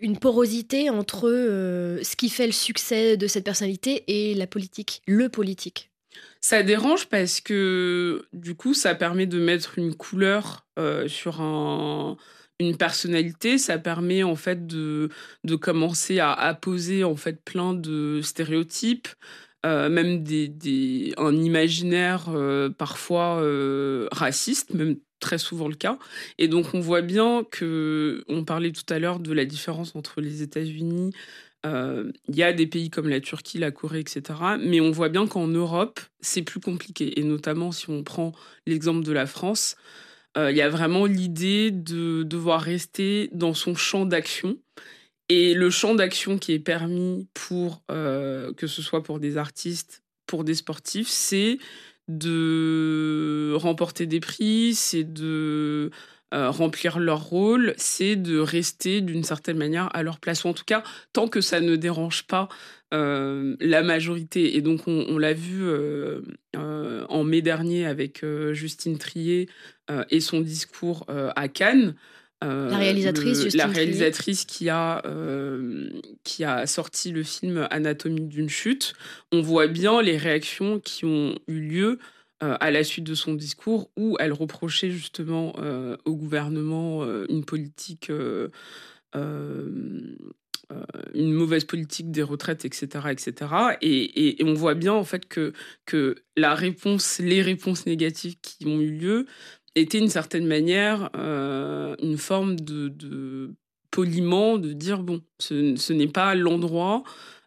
une 0.00 0.18
porosité 0.18 0.90
entre 0.90 1.28
ce 1.30 2.16
qui 2.16 2.28
fait 2.28 2.46
le 2.46 2.52
succès 2.52 3.16
de 3.16 3.26
cette 3.26 3.44
personnalité 3.44 4.04
et 4.06 4.34
la 4.34 4.46
politique, 4.46 5.02
le 5.06 5.28
politique? 5.28 5.90
Ça 6.40 6.62
dérange 6.62 7.06
parce 7.06 7.40
que 7.40 8.26
du 8.32 8.54
coup, 8.54 8.74
ça 8.74 8.94
permet 8.94 9.26
de 9.26 9.38
mettre 9.38 9.78
une 9.78 9.94
couleur 9.94 10.66
sur 11.06 11.40
un, 11.40 12.16
une 12.60 12.76
personnalité, 12.76 13.58
ça 13.58 13.78
permet 13.78 14.22
en 14.22 14.36
fait 14.36 14.66
de, 14.66 15.08
de 15.44 15.56
commencer 15.56 16.20
à, 16.20 16.32
à 16.32 16.54
poser 16.54 17.04
en 17.04 17.16
fait 17.16 17.42
plein 17.44 17.74
de 17.74 18.20
stéréotypes, 18.22 19.08
euh, 19.64 19.88
même 19.88 20.24
des, 20.24 20.48
des, 20.48 21.14
un 21.18 21.34
imaginaire 21.36 22.26
euh, 22.28 22.68
parfois 22.68 23.40
euh, 23.42 24.08
raciste, 24.10 24.74
même 24.74 24.96
très 25.20 25.38
souvent 25.38 25.68
le 25.68 25.74
cas. 25.76 25.98
Et 26.38 26.48
donc 26.48 26.74
on 26.74 26.80
voit 26.80 27.02
bien 27.02 27.44
que, 27.50 28.24
on 28.28 28.44
parlait 28.44 28.72
tout 28.72 28.92
à 28.92 28.98
l'heure 28.98 29.20
de 29.20 29.32
la 29.32 29.44
différence 29.44 29.94
entre 29.94 30.20
les 30.20 30.42
États-Unis, 30.42 31.12
il 31.64 32.34
y 32.34 32.42
a 32.42 32.52
des 32.52 32.66
pays 32.66 32.90
comme 32.90 33.08
la 33.08 33.20
Turquie, 33.20 33.58
la 33.58 33.70
Corée, 33.70 34.00
etc. 34.00 34.22
Mais 34.58 34.80
on 34.80 34.90
voit 34.90 35.08
bien 35.08 35.28
qu'en 35.28 35.46
Europe, 35.46 36.00
c'est 36.20 36.42
plus 36.42 36.58
compliqué. 36.58 37.20
Et 37.20 37.22
notamment 37.22 37.70
si 37.70 37.88
on 37.88 38.02
prend 38.02 38.32
l'exemple 38.66 39.04
de 39.04 39.12
la 39.12 39.26
France, 39.26 39.76
il 40.36 40.56
y 40.56 40.62
a 40.62 40.68
vraiment 40.68 41.06
l'idée 41.06 41.70
de 41.70 42.22
devoir 42.22 42.60
rester 42.60 43.28
dans 43.32 43.54
son 43.54 43.74
champ 43.74 44.06
d'action. 44.06 44.58
Et 45.28 45.54
le 45.54 45.70
champ 45.70 45.94
d'action 45.94 46.36
qui 46.38 46.52
est 46.52 46.58
permis 46.58 47.26
pour, 47.32 47.82
euh, 47.90 48.52
que 48.52 48.66
ce 48.66 48.82
soit 48.82 49.02
pour 49.02 49.18
des 49.18 49.38
artistes, 49.38 50.02
pour 50.26 50.44
des 50.44 50.54
sportifs, 50.54 51.08
c'est 51.08 51.56
de 52.08 53.54
remporter 53.56 54.06
des 54.06 54.20
prix, 54.20 54.74
c'est 54.74 55.04
de 55.04 55.90
euh, 56.32 56.50
remplir 56.50 56.98
leur 56.98 57.22
rôle, 57.24 57.74
c'est 57.76 58.16
de 58.16 58.38
rester 58.38 59.02
d'une 59.02 59.22
certaine 59.22 59.58
manière 59.58 59.94
à 59.94 60.02
leur 60.02 60.18
place, 60.18 60.44
ou 60.44 60.48
en 60.48 60.54
tout 60.54 60.64
cas, 60.64 60.82
tant 61.12 61.28
que 61.28 61.42
ça 61.42 61.60
ne 61.60 61.76
dérange 61.76 62.26
pas 62.26 62.48
euh, 62.94 63.54
la 63.60 63.82
majorité. 63.82 64.56
Et 64.56 64.62
donc, 64.62 64.86
on, 64.86 65.18
l'a 65.18 65.34
vu 65.34 65.60
euh, 65.62 66.22
en 66.54 67.22
mai 67.22 67.42
dernier 67.42 67.84
avec 67.84 68.24
Justine 68.52 68.96
Trier 68.96 69.48
et 70.08 70.20
son 70.20 70.40
discours 70.40 71.04
à 71.08 71.48
Cannes. 71.48 71.94
la 72.40 72.78
réalisatrice, 72.78 73.42
Justine 73.42 73.58
La 73.58 73.66
réalisatrice 73.66 74.46
qui 74.46 74.70
a, 74.70 75.02
qui 76.24 76.44
a 76.44 76.66
sorti 76.66 77.12
le 77.12 77.24
film 77.24 77.66
Anatomie 77.70 78.26
d'une 78.26 78.48
chute. 78.48 78.94
On 79.32 79.42
voit 79.42 79.66
bien 79.66 80.00
les 80.00 80.16
réactions 80.16 80.80
qui 80.80 81.04
ont 81.04 81.38
eu 81.46 81.60
lieu 81.60 81.98
à 82.42 82.70
la 82.72 82.82
suite 82.82 83.04
de 83.04 83.14
son 83.14 83.34
discours 83.34 83.90
où 83.96 84.16
elle 84.18 84.32
reprochait 84.32 84.90
justement 84.90 85.54
au 86.04 86.16
gouvernement 86.16 87.04
une 87.28 87.44
politique 87.44 88.10
euh, 90.72 90.74
une 91.14 91.32
mauvaise 91.32 91.64
politique 91.64 92.10
des 92.10 92.22
retraites, 92.22 92.64
etc., 92.64 93.08
etc. 93.10 93.50
Et, 93.82 94.36
on 94.44 94.54
voit 94.54 94.74
bien 94.74 94.92
en 94.92 95.04
fait 95.04 95.26
que, 95.26 95.52
que 95.84 96.16
la 96.36 96.54
réponse, 96.54 97.18
les 97.18 97.42
réponses 97.42 97.86
négatives 97.86 98.36
qui 98.40 98.66
ont 98.66 98.80
eu 98.80 98.90
lieu 98.90 99.26
étaient 99.74 99.98
d'une 99.98 100.08
certaine 100.08 100.46
manière 100.46 101.10
euh, 101.16 101.94
une 102.02 102.16
forme 102.16 102.56
de, 102.56 103.54
poliment, 103.90 104.58
de 104.58 104.72
dire 104.72 105.02
bon, 105.02 105.22
ce, 105.38 105.92
n'est 105.92 106.08
pas 106.08 106.34
l'endroit 106.34 107.02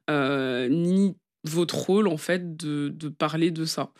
euh, 0.09 0.67
ni 0.69 1.15
votre 1.43 1.75
rôle 1.75 2.07
en 2.07 2.17
fait 2.17 2.55
de, 2.55 3.09
parler 3.09 3.51
de 3.51 3.65
ça. 3.65 3.91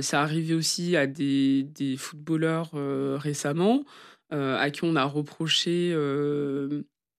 Ça 0.00 0.22
arrivé 0.22 0.54
aussi 0.54 0.96
à 0.96 1.06
des, 1.06 1.96
footballeurs 1.98 2.70
récemment 3.20 3.84
à 4.30 4.70
qui 4.70 4.84
on 4.84 4.96
a 4.96 5.04
reproché 5.04 5.94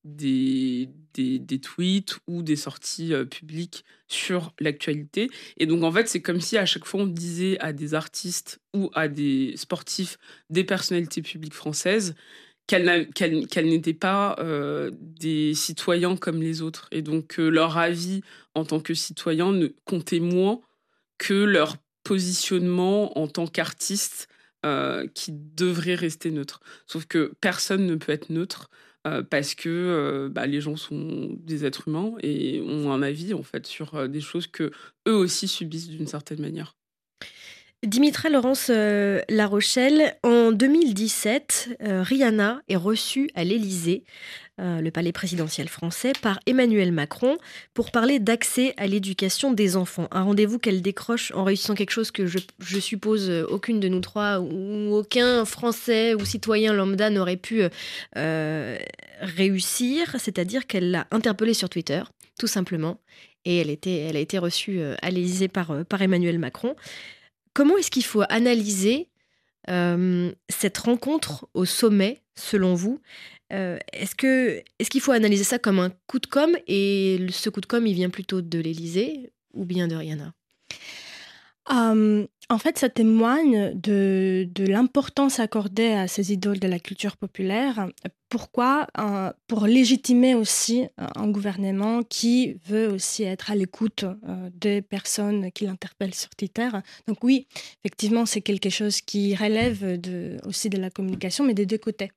des, 0.08 0.90
des, 1.14 1.60
tweets 1.60 2.18
ou 2.28 2.42
des 2.42 2.56
sorties 2.56 3.14
euh, 3.14 3.26
publiques 3.26 3.84
sur 4.08 4.54
l'actualité. 4.60 5.30
Et 5.58 5.66
donc, 5.66 5.84
en 5.84 5.92
fait, 5.92 6.08
c'est 6.08 6.22
comme 6.22 6.40
si 6.40 6.58
à 6.58 6.66
chaque 6.66 6.86
fois 6.86 7.02
on 7.02 7.08
disait 7.08 7.60
à 7.60 7.74
des 7.74 7.94
artistes 7.94 8.60
ou 8.74 8.90
à 8.94 9.08
des 9.08 9.54
sportifs, 9.58 10.18
des 10.50 10.64
personnalités 10.64 11.22
publiques 11.22 11.54
françaises, 11.54 12.16
qu'elles 12.68 13.10
n'étaient 13.56 13.94
pas 13.94 14.36
euh, 14.40 14.92
des 14.94 15.54
citoyens 15.54 16.18
comme 16.18 16.42
les 16.42 16.62
autres. 16.62 16.88
Et 16.92 17.02
donc, 17.02 17.38
leur 17.38 17.78
avis 17.78 18.22
en 18.56 18.66
tant 18.66 18.80
que 18.80 18.94
citoyen 18.94 19.54
comptait 19.86 20.20
moins 20.20 20.60
que 21.18 21.34
leur 21.34 21.78
positionnement 22.08 23.18
en 23.18 23.28
tant 23.28 23.48
qu'artiste 23.48 24.28
euh, 24.66 25.08
qui 25.14 25.32
devrait 25.32 25.96
rester 25.96 26.32
neutre. 26.32 26.62
Sauf 26.86 27.06
que 27.06 27.34
personne 27.42 27.86
ne 27.86 27.96
peut 27.96 28.12
être 28.12 28.30
neutre. 28.30 28.70
parce 29.30 29.56
que 29.56 30.30
bah, 30.30 30.48
les 30.48 30.60
gens 30.60 30.76
sont 30.76 31.30
des 31.40 31.64
êtres 31.64 31.88
humains 31.88 32.12
et 32.22 32.62
ont 32.62 32.92
un 32.92 33.02
avis 33.02 33.34
en 33.34 33.44
fait 33.44 33.66
sur 33.66 34.10
des 34.10 34.20
choses 34.20 34.48
que 34.48 34.72
eux 35.08 35.16
aussi 35.16 35.48
subissent 35.48 35.88
d'une 35.88 36.08
certaine 36.08 36.42
manière. 36.42 36.76
Dimitra 37.86 38.30
Laurence 38.30 38.72
euh, 38.72 39.22
La 39.30 39.46
Rochelle, 39.46 40.18
en 40.24 40.52
2017, 40.52 41.78
euh, 41.84 42.02
Rihanna 42.02 42.60
est 42.68 42.76
reçue 42.76 43.30
à 43.36 43.44
l'Élysée, 43.44 44.04
euh, 44.60 44.82
le 44.82 44.90
palais 44.90 45.12
présidentiel 45.12 45.70
français, 45.70 46.14
par 46.20 46.40
Emmanuel 46.48 46.92
Macron 46.92 47.38
pour 47.76 47.92
parler 47.92 48.18
d'accès 48.18 48.74
à 48.78 48.88
l'éducation 48.88 49.52
des 49.52 49.78
enfants. 49.78 50.08
Un 50.10 50.24
rendez-vous 50.24 50.58
qu'elle 50.58 50.82
décroche 50.82 51.32
en 51.36 51.44
réussissant 51.44 51.76
quelque 51.76 51.92
chose 51.92 52.10
que 52.10 52.26
je, 52.26 52.40
suppose 52.80 53.30
aucune 53.48 53.80
de 53.80 53.90
nous 53.90 54.00
trois 54.00 54.40
ou 54.40 54.96
aucun 54.96 55.46
Français 55.46 56.16
ou 56.16 56.26
citoyen 56.26 56.74
lambda 56.74 57.12
n'aurait 57.12 57.38
pu 57.38 57.62
réussir, 59.22 60.16
c'est-à-dire 60.18 60.66
qu'elle 60.66 60.90
l'a 60.90 61.06
interpellé 61.12 61.54
sur 61.54 61.70
Twitter, 61.70 62.02
tout 62.40 62.48
simplement. 62.48 63.00
Et 63.46 63.60
elle, 63.60 63.70
a 63.70 64.20
été 64.20 64.40
reçue 64.40 64.82
à 64.82 65.12
l'Élysée 65.12 65.48
par 65.48 66.02
Emmanuel 66.02 66.40
Macron. 66.40 66.76
Comment 67.58 67.76
est-ce 67.76 67.90
qu'il 67.90 68.06
faut 68.06 68.22
analyser 68.30 69.10
euh, 69.68 70.32
cette 70.48 70.78
rencontre 70.78 71.50
au 71.56 71.66
sommet, 71.66 72.22
selon 72.36 72.76
vous? 72.76 73.02
Euh, 73.52 73.80
Est-ce 73.94 74.14
que 74.14 74.62
est-ce 74.78 74.92
qu'il 74.92 75.02
faut 75.02 75.12
analyser 75.12 75.44
ça 75.44 75.58
comme 75.58 75.80
un 75.80 75.90
coup 76.06 76.20
de 76.20 76.28
com 76.28 76.56
et 76.68 77.26
ce 77.32 77.50
coup 77.50 77.60
de 77.60 77.66
com, 77.66 77.88
il 77.88 77.96
vient 77.96 78.12
plutôt 78.12 78.42
de 78.42 78.60
l'Élysée 78.60 79.32
ou 79.56 79.66
bien 79.66 79.88
de 79.88 79.96
Rihanna? 79.96 80.34
En 82.50 82.58
fait, 82.58 82.78
ça 82.78 82.88
témoigne 82.90 83.74
de, 83.74 84.48
l'importance 84.58 85.40
accordée 85.40 85.92
à 85.92 86.08
ces 86.08 86.32
idoles 86.32 86.60
de 86.60 86.68
la 86.68 86.80
culture 86.80 87.18
populaire. 87.18 87.90
Pourquoi 88.30 88.88
euh, 88.98 89.32
Pour 89.48 89.68
légitimer 89.68 90.34
aussi 90.34 90.84
euh, 90.84 91.08
un 91.16 91.28
gouvernement 91.30 92.04
qui 92.04 92.58
veut 92.66 92.88
aussi 92.88 93.24
être 93.24 93.52
à 93.52 93.56
l'écoute 93.56 94.06
des 94.54 94.82
personnes 94.82 95.52
qui 95.52 95.66
l'interpellent 95.66 96.16
sur 96.16 96.30
Twitter. 96.36 96.70
Donc 97.08 97.24
oui, 97.24 97.48
effectivement, 97.84 98.26
c'est 98.26 98.42
quelque 98.42 98.70
chose 98.70 99.02
qui 99.02 99.36
relève 99.36 100.00
aussi 100.46 100.70
de 100.70 100.78
la 100.78 100.90
communication, 100.90 101.44
mais 101.44 101.54
des 101.54 101.66
deux 101.66 101.78
côtés. 101.78 102.12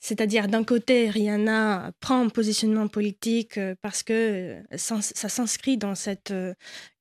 C'est-à-dire, 0.00 0.48
d'un 0.48 0.64
côté, 0.64 1.10
Rihanna 1.10 1.92
prend 2.00 2.22
un 2.24 2.30
positionnement 2.30 2.88
politique 2.88 3.60
parce 3.82 4.02
que 4.02 4.62
ça, 4.76 5.02
ça 5.02 5.28
s'inscrit 5.28 5.76
dans 5.76 5.94
cette 5.94 6.32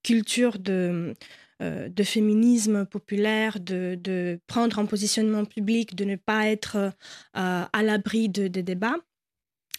culture 0.04 0.60
de 0.60 1.14
euh, 1.62 1.88
de 1.88 2.04
féminisme 2.04 2.86
populaire, 2.86 3.60
de, 3.62 4.40
prendre 4.48 4.78
un 4.80 4.86
positionnement 4.86 5.46
public, 5.46 5.96
de 5.96 6.04
ne 6.04 6.18
pas 6.18 6.48
être 6.48 6.76
euh, 6.76 6.92
à 7.34 7.84
l'abri 7.84 8.28
de, 8.28 8.48
des 8.48 8.64
débats. 8.64 8.98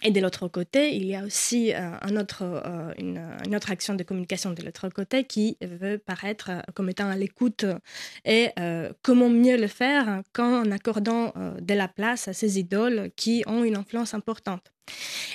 Et 0.02 0.10
de 0.10 0.20
l'autre 0.20 0.46
côté, 0.48 0.94
il 0.94 1.06
y 1.06 1.16
a 1.16 1.24
aussi 1.24 1.72
euh, 1.74 2.20
autre, 2.20 2.44
une, 2.98 3.18
autre 3.54 3.70
action 3.70 3.94
de 3.94 4.02
communication 4.02 4.52
de 4.52 4.62
l'autre 4.62 4.88
côté 4.90 5.24
qui 5.24 5.56
veut 5.62 5.98
paraître 5.98 6.50
comme 6.74 6.90
étant 6.90 7.08
à 7.08 7.16
l'écoute 7.16 7.64
et 8.24 8.50
comment 9.02 9.30
mieux 9.30 9.56
le 9.56 9.66
faire 9.68 10.22
qu'en 10.32 10.70
accordant 10.70 11.32
de 11.60 11.74
la 11.74 11.88
place 11.88 12.28
à 12.28 12.34
ces 12.34 12.58
idoles 12.58 13.10
qui 13.16 13.42
ont 13.46 13.64
une 13.64 13.76
influence 13.76 14.12
importante. 14.12 14.70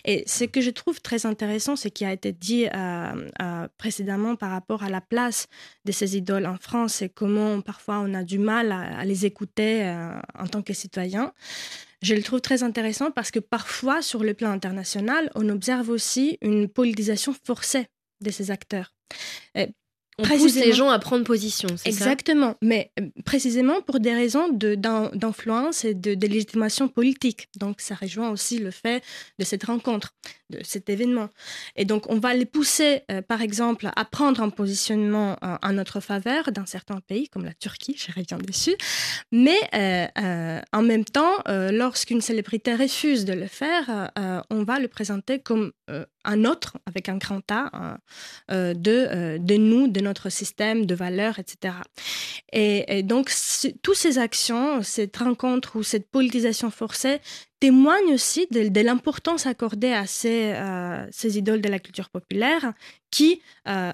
Et 0.06 0.24
ce 0.28 0.44
que 0.46 0.62
je 0.62 0.70
trouve 0.70 1.02
très 1.02 1.26
intéressant, 1.26 1.76
ce 1.76 1.88
qui 1.88 2.06
a 2.06 2.14
été 2.14 2.32
dit 2.32 2.68
euh, 2.68 3.30
euh, 3.42 3.68
précédemment 3.78 4.36
par 4.36 4.52
rapport 4.52 4.84
à 4.84 4.90
la 4.90 5.02
place 5.02 5.48
de 5.86 5.92
ces 5.92 6.18
idoles 6.18 6.46
en 6.46 6.58
France 6.58 7.02
et 7.02 7.10
comment 7.10 7.62
parfois 7.62 8.00
on 8.00 8.14
a 8.14 8.24
du 8.24 8.40
mal 8.40 8.72
à, 8.72 9.04
les 9.06 9.26
écouter 9.26 9.84
euh, 9.84 10.14
en 10.38 10.48
tant 10.48 10.62
que 10.62 10.74
citoyen. 10.74 11.34
Je 12.02 12.16
le 12.16 12.24
trouve 12.24 12.42
très 12.42 12.64
intéressant 12.64 13.12
parce 13.12 13.30
que 13.30 13.40
parfois, 13.40 14.02
sur 14.02 14.24
le 14.24 14.34
plan 14.34 14.52
international, 14.52 15.32
on 15.36 15.48
observe 15.50 15.90
aussi 15.90 16.38
une 16.42 16.68
politisation 16.68 17.34
forcée 17.46 17.88
de 18.22 18.32
ces 18.32 18.50
acteurs. 18.50 18.96
On 20.22 20.38
pousse 20.38 20.56
les 20.56 20.74
gens 20.74 20.90
à 20.90 21.00
prendre 21.00 21.24
position, 21.24 21.70
c'est 21.76 21.92
ça? 21.92 22.06
Exactement, 22.06 22.56
mais 22.62 22.92
euh, 23.00 23.08
précisément 23.26 23.82
pour 23.82 24.00
des 24.00 24.14
raisons 24.14 24.50
d'influence 24.52 25.86
et 25.86 25.94
de, 25.94 26.28
légitimation 26.28 26.88
politique. 26.88 27.48
Donc 27.58 27.82
ça 27.82 27.96
rejoint 27.96 28.30
aussi 28.30 28.60
le 28.60 28.72
fait 28.72 29.04
de 29.40 29.44
cette 29.44 29.64
rencontre, 29.64 30.14
de 30.50 30.60
cet 30.64 30.90
événement. 30.90 31.30
Et 31.76 31.86
donc 31.86 32.10
on 32.10 32.20
va 32.20 32.34
les 32.34 32.46
pousser, 32.46 33.02
euh, 33.12 33.22
par 33.22 33.42
exemple, 33.42 33.90
à 33.96 34.06
prendre 34.06 34.42
un 34.42 34.50
positionnement 34.50 35.38
euh, 35.44 35.58
en 35.62 35.74
notre 35.74 36.00
faveur 36.00 36.52
dans 36.52 36.66
certains 36.66 37.00
pays, 37.00 37.28
comme 37.30 37.46
la 37.46 37.54
Turquie, 37.54 37.96
je 37.98 38.12
reviens 38.16 38.38
dessus. 38.38 38.76
Mais 39.32 39.60
en 40.74 40.84
même 40.84 41.06
temps, 41.06 41.38
lorsqu'une 41.48 42.22
célébrité 42.22 42.76
refuse 42.76 43.26
de 43.26 43.34
le 43.34 43.48
faire, 43.48 44.12
on 44.50 44.64
va 44.64 44.80
le 44.80 44.88
présenter 44.88 45.40
comme 45.40 45.72
un 46.24 46.46
autre, 46.46 46.78
avec 46.86 47.10
un 47.10 47.18
grand 47.18 47.42
A, 47.52 47.98
de, 48.50 49.38
de 49.38 49.56
nous, 49.56 49.88
de 49.88 50.02
notre 50.02 50.11
système 50.30 50.86
de 50.86 50.96
valeurs, 50.96 51.40
etc. 51.40 51.76
Et, 52.54 53.04
donc, 53.04 53.32
toutes 53.82 53.96
ces 53.96 54.18
actions, 54.18 54.84
cette 54.84 55.18
rencontre 55.18 55.78
ou 55.78 55.84
cette 55.84 56.10
politisation 56.10 56.70
forcée 56.70 57.20
témoignent 57.60 58.14
aussi 58.14 58.48
de, 58.52 58.82
l'importance 58.82 59.46
accordée 59.46 59.94
à 59.94 60.06
ces, 60.06 60.54
euh, 60.54 61.06
ces, 61.12 61.38
idoles 61.38 61.62
de 61.62 61.70
la 61.70 61.80
culture 61.80 62.10
populaire 62.10 62.74
qui 63.12 63.42
euh, 63.68 63.92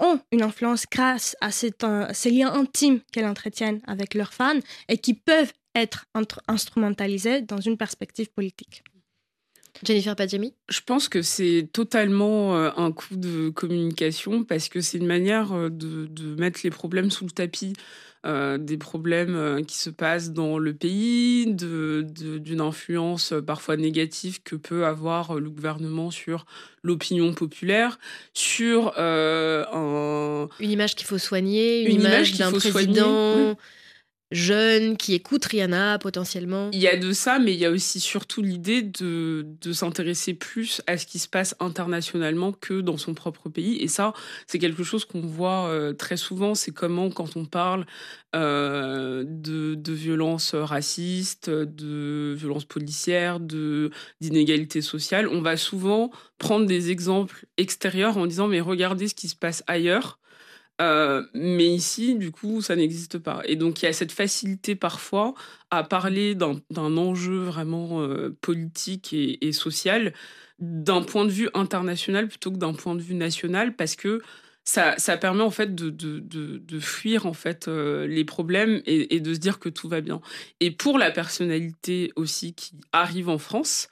ont 0.00 0.20
une 0.32 0.42
influence 0.42 0.84
grâce 0.90 1.36
à 1.40 1.50
euh, 1.84 2.06
ces 2.12 2.30
liens 2.30 2.52
intimes 2.52 3.00
qu'elles 3.12 3.26
entretiennent 3.26 3.80
avec 3.86 4.14
leurs 4.14 4.32
fans 4.32 4.58
et 4.88 4.98
qui 4.98 5.14
peuvent 5.14 5.52
être 5.74 6.06
instrumentalisés 6.48 7.42
dans 7.42 7.60
une 7.60 7.76
perspective 7.76 8.30
politique. 8.30 8.82
Jennifer 9.84 10.14
Padjemi 10.14 10.54
Je 10.68 10.80
pense 10.84 11.08
que 11.08 11.22
c'est 11.22 11.68
totalement 11.72 12.56
euh, 12.56 12.70
un 12.76 12.92
coup 12.92 13.16
de 13.16 13.48
communication 13.50 14.44
parce 14.44 14.68
que 14.68 14.80
c'est 14.80 14.98
une 14.98 15.06
manière 15.06 15.52
euh, 15.52 15.70
de, 15.70 16.08
mettre 16.38 16.60
les 16.64 16.70
problèmes 16.70 17.10
sous 17.10 17.24
le 17.24 17.30
tapis. 17.30 17.74
Euh, 18.24 18.56
des 18.56 18.76
problèmes 18.76 19.64
qui 19.66 19.76
se 19.76 19.90
passent 19.90 20.30
dans 20.30 20.56
le 20.56 20.72
pays, 20.72 21.52
d'une 21.52 22.60
influence 22.60 23.34
parfois 23.44 23.76
négative 23.76 24.44
que 24.44 24.54
peut 24.54 24.86
avoir 24.86 25.40
le 25.40 25.50
gouvernement 25.50 26.12
sur 26.12 26.46
l'opinion 26.84 27.34
populaire, 27.34 27.98
sur 28.32 28.96
un... 28.96 30.48
Une 30.60 30.70
image 30.70 30.94
qu'il 30.94 31.08
faut 31.08 31.18
soigner, 31.18 31.82
une, 31.90 32.00
image, 32.00 32.38
d'un 32.38 32.52
président 32.52 33.56
jeunes 34.32 34.96
qui 34.96 35.14
écoutent 35.14 35.44
Rihanna 35.44 35.98
potentiellement 35.98 36.70
Il 36.72 36.80
y 36.80 36.88
a 36.88 36.96
de 36.96 37.12
ça, 37.12 37.38
mais 37.38 37.52
il 37.52 37.60
y 37.60 37.66
a 37.66 37.70
aussi 37.70 38.00
surtout 38.00 38.42
l'idée 38.42 38.82
de, 38.82 39.46
de 39.60 39.72
s'intéresser 39.72 40.34
plus 40.34 40.82
à 40.86 40.96
ce 40.96 41.06
qui 41.06 41.18
se 41.18 41.28
passe 41.28 41.54
internationalement 41.60 42.52
que 42.52 42.80
dans 42.80 42.96
son 42.96 43.14
propre 43.14 43.48
pays. 43.48 43.76
Et 43.76 43.88
ça, 43.88 44.12
c'est 44.46 44.58
quelque 44.58 44.82
chose 44.82 45.04
qu'on 45.04 45.20
voit 45.20 45.68
euh, 45.68 45.92
très 45.92 46.16
souvent. 46.16 46.54
C'est 46.54 46.72
comment, 46.72 47.10
quand 47.10 47.36
on 47.36 47.44
parle 47.44 47.86
euh, 48.34 49.24
de, 49.26 49.74
de 49.74 49.92
violences 49.92 50.54
racistes, 50.54 51.50
de 51.50 52.34
violences 52.36 52.64
policières, 52.64 53.40
d'inégalités 53.40 54.82
sociales, 54.82 55.28
on 55.28 55.42
va 55.42 55.56
souvent 55.56 56.10
prendre 56.38 56.66
des 56.66 56.90
exemples 56.90 57.46
extérieurs 57.56 58.16
en 58.16 58.26
disant 58.26 58.48
mais 58.48 58.60
regardez 58.60 59.08
ce 59.08 59.14
qui 59.14 59.28
se 59.28 59.36
passe 59.36 59.62
ailleurs 59.66 60.18
euh, 60.82 61.22
mais 61.34 61.66
ici, 61.66 62.16
du 62.16 62.32
coup, 62.32 62.60
ça 62.60 62.74
n'existe 62.76 63.18
pas. 63.18 63.42
Et 63.44 63.56
donc, 63.56 63.82
il 63.82 63.86
y 63.86 63.88
a 63.88 63.92
cette 63.92 64.12
facilité 64.12 64.74
parfois 64.74 65.34
à 65.70 65.84
parler 65.84 66.34
d'un 66.34 66.60
enjeu 66.96 67.38
vraiment 67.38 68.02
euh, 68.02 68.36
politique 68.40 69.12
et, 69.12 69.52
social 69.52 70.12
d'un 70.58 71.02
point 71.02 71.24
de 71.24 71.30
vue 71.30 71.48
international 71.54 72.28
plutôt 72.28 72.50
que 72.52 72.56
d'un 72.56 72.72
point 72.72 72.94
de 72.94 73.00
vue 73.00 73.14
national, 73.14 73.74
parce 73.74 73.96
que 73.96 74.20
ça, 74.64 74.94
permet 75.20 75.42
en 75.42 75.50
fait 75.50 75.74
de, 75.74 76.80
fuir 76.80 77.26
en 77.26 77.32
fait 77.32 77.68
euh, 77.68 78.06
les 78.06 78.24
problèmes 78.24 78.80
et, 78.86 79.20
de 79.20 79.34
se 79.34 79.38
dire 79.38 79.58
que 79.58 79.68
tout 79.68 79.88
va 79.88 80.00
bien. 80.00 80.20
Et 80.60 80.70
pour 80.70 80.98
la 80.98 81.10
personnalité 81.10 82.12
aussi 82.16 82.54
qui 82.54 82.74
arrive 82.92 83.28
en 83.28 83.38
France, 83.38 83.88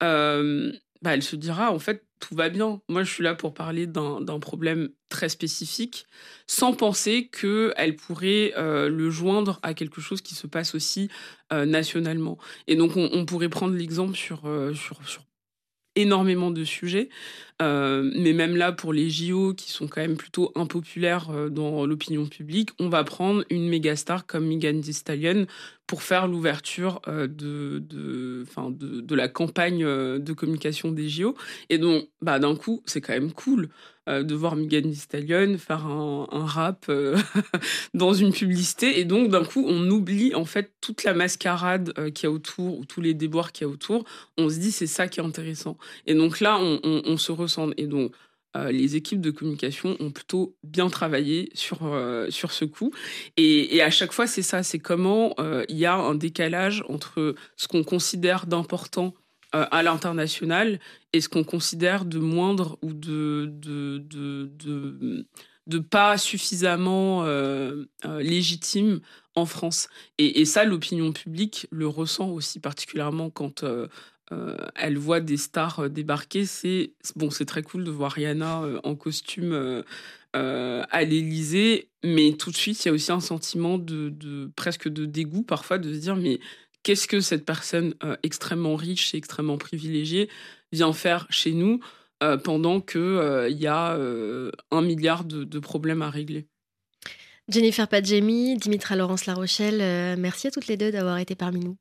bah, 0.00 1.14
elle 1.14 1.22
se 1.22 1.36
dira 1.36 1.72
en 1.72 1.78
fait 1.78 2.04
tout 2.22 2.36
va 2.36 2.48
bien. 2.48 2.80
Moi, 2.88 3.02
je 3.02 3.12
suis 3.12 3.24
là 3.24 3.34
pour 3.34 3.52
parler 3.52 3.86
d'un 3.86 4.38
problème 4.38 4.90
très 5.08 5.28
spécifique, 5.28 6.06
sans 6.46 6.72
penser 6.72 7.28
qu'elle 7.28 7.96
pourrait 7.96 8.54
euh, 8.56 8.88
le 8.88 9.10
joindre 9.10 9.58
à 9.62 9.74
quelque 9.74 10.00
chose 10.00 10.22
qui 10.22 10.34
se 10.34 10.46
passe 10.46 10.74
aussi 10.74 11.10
euh, 11.52 11.66
nationalement. 11.66 12.38
Et 12.68 12.76
donc, 12.76 12.92
on, 12.96 13.26
pourrait 13.26 13.48
prendre 13.48 13.74
l'exemple 13.74 14.16
sur, 14.16 14.46
euh, 14.46 14.72
sur, 14.72 15.06
sur, 15.06 15.24
énormément 15.96 16.50
de 16.50 16.64
sujets, 16.64 17.08
mais 17.60 18.32
même 18.32 18.56
là, 18.56 18.72
pour 18.72 18.92
les 18.92 19.08
JO, 19.08 19.54
qui 19.54 19.70
sont 19.70 19.86
quand 19.86 20.00
même 20.00 20.16
plutôt 20.16 20.50
impopulaires 20.56 21.28
dans 21.50 21.86
l'opinion 21.86 22.26
publique, 22.26 22.70
on 22.80 22.88
va 22.88 23.04
prendre 23.04 23.44
une 23.50 23.68
méga 23.68 23.94
star 23.94 24.26
comme 24.26 24.46
Megan 24.46 24.80
Thee 24.80 24.92
Stallion 24.92 25.46
pour 25.86 26.02
faire 26.02 26.26
l'ouverture 26.26 27.00
de, 27.06 27.26
de, 27.26 27.78
de, 27.80 29.00
de, 29.00 29.14
la 29.14 29.28
campagne 29.28 29.84
de 29.84 30.32
communication 30.32 30.90
des 30.90 31.08
JO. 31.08 31.36
Et 31.70 31.78
donc, 31.78 32.08
bah, 32.20 32.40
d'un 32.40 32.56
coup, 32.56 32.82
c'est 32.84 33.00
quand 33.00 33.12
même 33.12 33.32
cool 33.32 33.68
de 34.06 34.34
voir 34.34 34.56
Megan 34.56 34.82
Thee 34.82 34.96
Stallion 34.96 35.56
faire 35.58 35.86
un, 35.86 36.26
rap 36.46 36.90
dans 37.94 38.12
une 38.12 38.32
publicité. 38.32 38.98
Et 38.98 39.04
donc, 39.04 39.28
d'un 39.30 39.44
coup, 39.44 39.64
on 39.66 39.88
oublie 39.90 40.34
en 40.34 40.44
fait 40.44 40.72
toute 40.80 41.04
la 41.04 41.14
mascarade 41.14 41.92
qu'il 42.12 42.24
y 42.24 42.26
a 42.26 42.30
autour, 42.32 42.78
ou 42.78 42.84
tous 42.84 43.00
les 43.00 43.14
déboires 43.14 43.52
qu'il 43.52 43.66
y 43.66 43.70
a 43.70 43.72
autour. 43.72 44.04
On 44.38 44.48
se 44.48 44.58
dit, 44.58 44.72
c'est 44.72 44.86
ça 44.86 45.08
qui 45.08 45.20
est 45.20 45.24
intéressant. 45.24 45.76
Et 46.06 46.14
donc 46.14 46.40
là, 46.40 46.58
on, 46.58 47.16
se 47.16 47.32
ressent. 47.32 47.70
Et 47.76 47.86
donc, 47.86 48.12
euh, 48.56 48.70
les 48.70 48.96
équipes 48.96 49.20
de 49.20 49.30
communication 49.30 49.96
ont 49.98 50.10
plutôt 50.10 50.56
bien 50.62 50.90
travaillé 50.90 51.50
sur, 51.54 51.84
euh, 51.84 52.28
sur 52.30 52.52
ce 52.52 52.64
coup. 52.64 52.92
Et, 53.36 53.80
à 53.80 53.90
chaque 53.90 54.12
fois, 54.12 54.26
c'est 54.26 54.42
ça, 54.42 54.62
c'est 54.62 54.78
comment 54.78 55.34
euh, 55.38 55.64
il 55.68 55.78
y 55.78 55.86
a 55.86 55.94
un 55.94 56.14
décalage 56.14 56.84
entre 56.88 57.34
ce 57.56 57.68
qu'on 57.68 57.82
considère 57.82 58.46
d'important 58.46 59.14
à 59.52 59.82
l'international 59.82 60.80
et 61.12 61.20
ce 61.20 61.28
qu'on 61.28 61.44
considère 61.44 62.04
de 62.04 62.18
moindre 62.18 62.78
ou 62.82 62.92
de, 62.92 63.52
de, 63.52 63.98
de, 63.98 65.26
de, 65.66 65.78
pas 65.78 66.16
suffisamment 66.16 67.24
légitime 68.04 69.00
en 69.34 69.44
France. 69.44 69.88
Et, 70.18 70.44
ça, 70.46 70.64
l'opinion 70.64 71.12
publique 71.12 71.66
le 71.70 71.86
ressent 71.86 72.30
aussi 72.30 72.60
particulièrement 72.60 73.28
quand 73.28 73.62
euh, 74.32 74.64
elle 74.74 74.98
voit 74.98 75.20
des 75.20 75.36
stars 75.36 75.80
euh, 75.80 75.88
débarquer. 75.88 76.46
C'est 76.46 76.92
bon, 77.16 77.30
c'est 77.30 77.44
très 77.44 77.62
cool 77.62 77.84
de 77.84 77.90
voir 77.90 78.12
Rihanna 78.12 78.62
euh, 78.62 78.80
en 78.84 78.94
costume 78.94 79.84
à 80.34 81.04
l'Élysée, 81.04 81.90
mais 82.02 82.32
tout 82.32 82.50
de 82.50 82.56
suite, 82.56 82.82
il 82.82 82.88
y 82.88 82.90
a 82.90 82.94
aussi 82.94 83.12
un 83.12 83.20
sentiment 83.20 83.76
de, 83.76 84.50
presque 84.56 84.88
de 84.88 85.04
dégoût 85.04 85.42
parfois 85.42 85.76
de 85.76 85.92
se 85.92 85.98
dire 85.98 86.16
mais 86.16 86.40
qu'est-ce 86.82 87.06
que 87.06 87.20
cette 87.20 87.44
personne 87.44 87.94
extrêmement 88.22 88.76
riche 88.76 89.14
et 89.14 89.18
extrêmement 89.18 89.58
privilégiée 89.58 90.28
vient 90.72 90.92
faire 90.92 91.26
chez 91.30 91.52
nous 91.52 91.80
pendant 92.44 92.80
qu'il 92.80 93.00
il 93.50 93.56
y 93.58 93.66
a 93.66 93.96
un 94.70 94.82
milliard 94.82 95.24
de, 95.24 95.58
problèmes 95.58 96.02
à 96.02 96.10
régler? 96.10 96.46
Jennifer 97.48 97.88
Padjemi, 97.88 98.56
Dimitra 98.56 98.96
Laurence 98.96 99.26
La 99.26 99.34
Rochelle, 99.34 100.16
merci 100.18 100.46
à 100.46 100.50
toutes 100.50 100.66
les 100.66 100.76
deux 100.76 100.92
d'avoir 100.92 101.18
été 101.18 101.34
parmi 101.34 101.60
nous. 101.60 101.76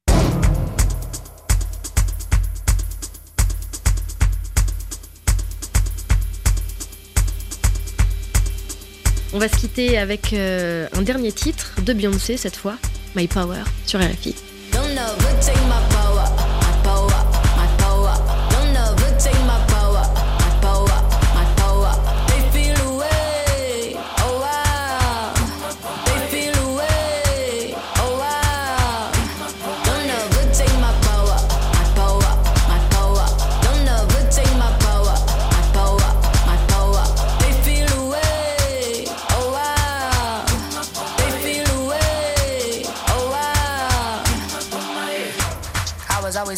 On 9.33 9.39
va 9.39 9.47
se 9.47 9.55
quitter 9.55 9.97
avec 9.97 10.33
euh, 10.33 10.89
un 10.91 11.03
dernier 11.03 11.31
titre 11.31 11.81
de 11.85 11.93
Beyoncé 11.93 12.35
cette 12.35 12.57
fois, 12.57 12.75
My 13.15 13.27
Power 13.27 13.63
sur 13.85 14.01
RFI. 14.01 14.50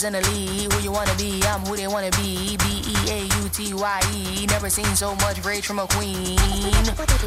Always 0.04 0.06
in 0.06 0.14
the 0.14 0.22
lead. 0.32 0.74
Who 0.74 0.84
you 0.84 0.92
wanna 0.92 1.16
be? 1.16 1.42
I'm 1.44 1.62
who 1.62 1.76
they 1.76 1.88
wanna 1.88 2.12
be. 2.12 2.58
B 2.58 2.66
E 2.86 2.96
A 3.10 3.20
U 3.42 3.50
T 3.50 3.74
Y 3.74 4.00
E. 4.14 4.46
Never 4.48 4.70
seen 4.70 4.96
so 4.96 5.16
much 5.16 5.44
rage 5.46 5.66
from 5.66 5.80
a 5.80 5.88
queen. 5.88 6.38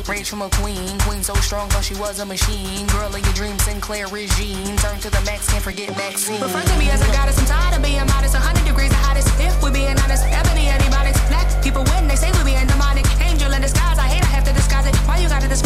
Rage 0.09 0.29
from 0.29 0.43
a 0.43 0.51
queen. 0.51 0.99
Queen 1.01 1.23
so 1.23 1.35
strong, 1.35 1.69
thought 1.71 1.85
she 1.85 1.95
was 1.95 2.21
a 2.21 2.27
machine. 2.27 2.87
Girl 2.89 3.15
of 3.15 3.21
your 3.21 3.35
dreams, 3.35 3.63
Sinclair 3.63 4.07
regime. 4.09 4.77
Turn 4.77 4.99
to 5.01 5.11
the 5.11 5.21
max, 5.23 5.51
can't 5.51 5.63
forget 5.63 5.89
Maxine. 5.97 6.41
Refer 6.41 6.63
to 6.63 6.79
me 6.79 6.91
as 6.91 7.01
a 7.03 7.11
goddess. 7.13 7.39
I'm 7.39 7.47
tired 7.47 7.77
of 7.77 7.83
being 7.83 8.07
modest. 8.07 8.35
100 8.35 8.65
degrees 8.65 8.91
the 8.91 9.01
hottest. 9.07 9.29
If 9.41 9.55
we're 9.63 9.73
being 9.73 9.99
honest, 10.05 10.25
ebony 10.27 10.69
antibiotics. 10.69 11.21
Black 11.29 11.47
people 11.63 11.85
win, 11.85 12.09
they 12.09 12.17
say 12.17 12.31
we 12.33 12.45
being 12.45 12.67
demonic. 12.67 13.07
Angel 13.21 13.53
in 13.53 13.63
disguise, 13.63 13.99
I 13.99 14.07
hate 14.09 14.23
I 14.23 14.33
have 14.37 14.45
to 14.45 14.53
disguise 14.53 14.87
it. 14.87 14.95
Why 15.09 15.19
you 15.19 15.29
gotta 15.29 15.49
despise 15.49 15.66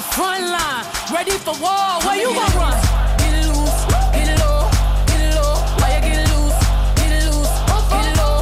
the 0.00 0.06
front 0.14 0.44
line, 0.44 0.84
ready 1.12 1.36
for 1.44 1.54
war. 1.60 2.00
Where 2.04 2.16
you 2.16 2.32
gonna 2.32 2.56
run? 2.56 2.76
Get 3.20 3.34
loose, 3.44 3.80
get 4.16 4.32
low, 4.40 4.60
get 5.10 5.34
low. 5.36 5.54
Why 5.78 5.88
you 5.96 6.00
get 6.08 6.20
loose, 6.32 6.58
get 6.96 7.12
loose, 7.28 7.54
get 7.92 8.08
low, 8.20 8.36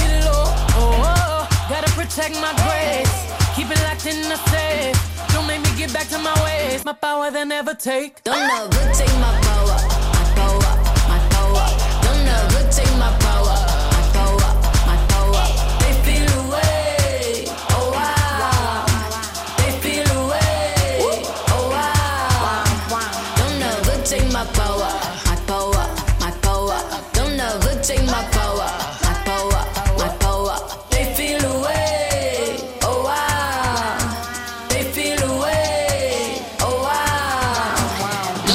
get 0.00 0.24
low. 0.26 0.44
Oh, 0.78 1.04
oh, 1.04 1.68
gotta 1.68 1.90
protect 1.92 2.34
my 2.40 2.52
grace, 2.64 3.12
keep 3.54 3.68
it 3.70 3.80
locked 3.84 4.06
in 4.06 4.22
the 4.32 4.38
safe. 4.52 4.96
Don't 5.32 5.46
make 5.46 5.60
me 5.62 5.70
get 5.76 5.92
back 5.92 6.08
to 6.08 6.18
my 6.18 6.34
ways. 6.44 6.82
My 6.84 6.94
power 6.94 7.30
they 7.30 7.44
never 7.44 7.74
take. 7.74 8.22
Don't 8.24 8.46
never 8.48 8.94
take 8.94 9.14
my 9.18 9.41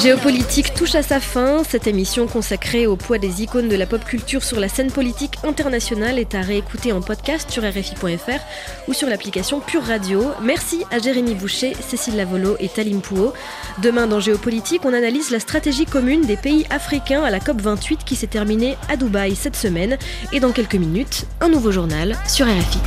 Géopolitique 0.08 0.72
touche 0.72 0.94
à 0.94 1.02
sa 1.02 1.20
fin. 1.20 1.62
Cette 1.64 1.86
émission 1.86 2.26
consacrée 2.26 2.86
au 2.86 2.96
poids 2.96 3.18
des 3.18 3.42
icônes 3.42 3.68
de 3.68 3.76
la 3.76 3.84
pop 3.84 4.02
culture 4.02 4.42
sur 4.42 4.58
la 4.58 4.70
scène 4.70 4.90
politique 4.90 5.34
internationale 5.44 6.18
est 6.18 6.34
à 6.34 6.40
réécouter 6.40 6.92
en 6.92 7.02
podcast 7.02 7.50
sur 7.50 7.62
RFI.fr 7.62 8.40
ou 8.88 8.94
sur 8.94 9.06
l'application 9.06 9.60
Pure 9.60 9.82
Radio. 9.82 10.24
Merci 10.42 10.82
à 10.90 10.98
Jérémy 10.98 11.34
Boucher, 11.34 11.76
Cécile 11.78 12.16
Lavolo 12.16 12.56
et 12.58 12.70
Talim 12.70 13.02
Pouot. 13.02 13.34
Demain 13.82 14.06
dans 14.06 14.18
Géopolitique, 14.18 14.86
on 14.86 14.94
analyse 14.94 15.30
la 15.30 15.40
stratégie 15.40 15.84
commune 15.84 16.22
des 16.22 16.38
pays 16.38 16.64
africains 16.70 17.22
à 17.22 17.28
la 17.28 17.38
COP28 17.38 17.98
qui 18.06 18.16
s'est 18.16 18.28
terminée 18.28 18.78
à 18.88 18.96
Dubaï 18.96 19.36
cette 19.36 19.56
semaine. 19.56 19.98
Et 20.32 20.40
dans 20.40 20.52
quelques 20.52 20.76
minutes, 20.76 21.26
un 21.42 21.50
nouveau 21.50 21.70
journal 21.70 22.16
sur 22.26 22.46
RFI. 22.46 22.78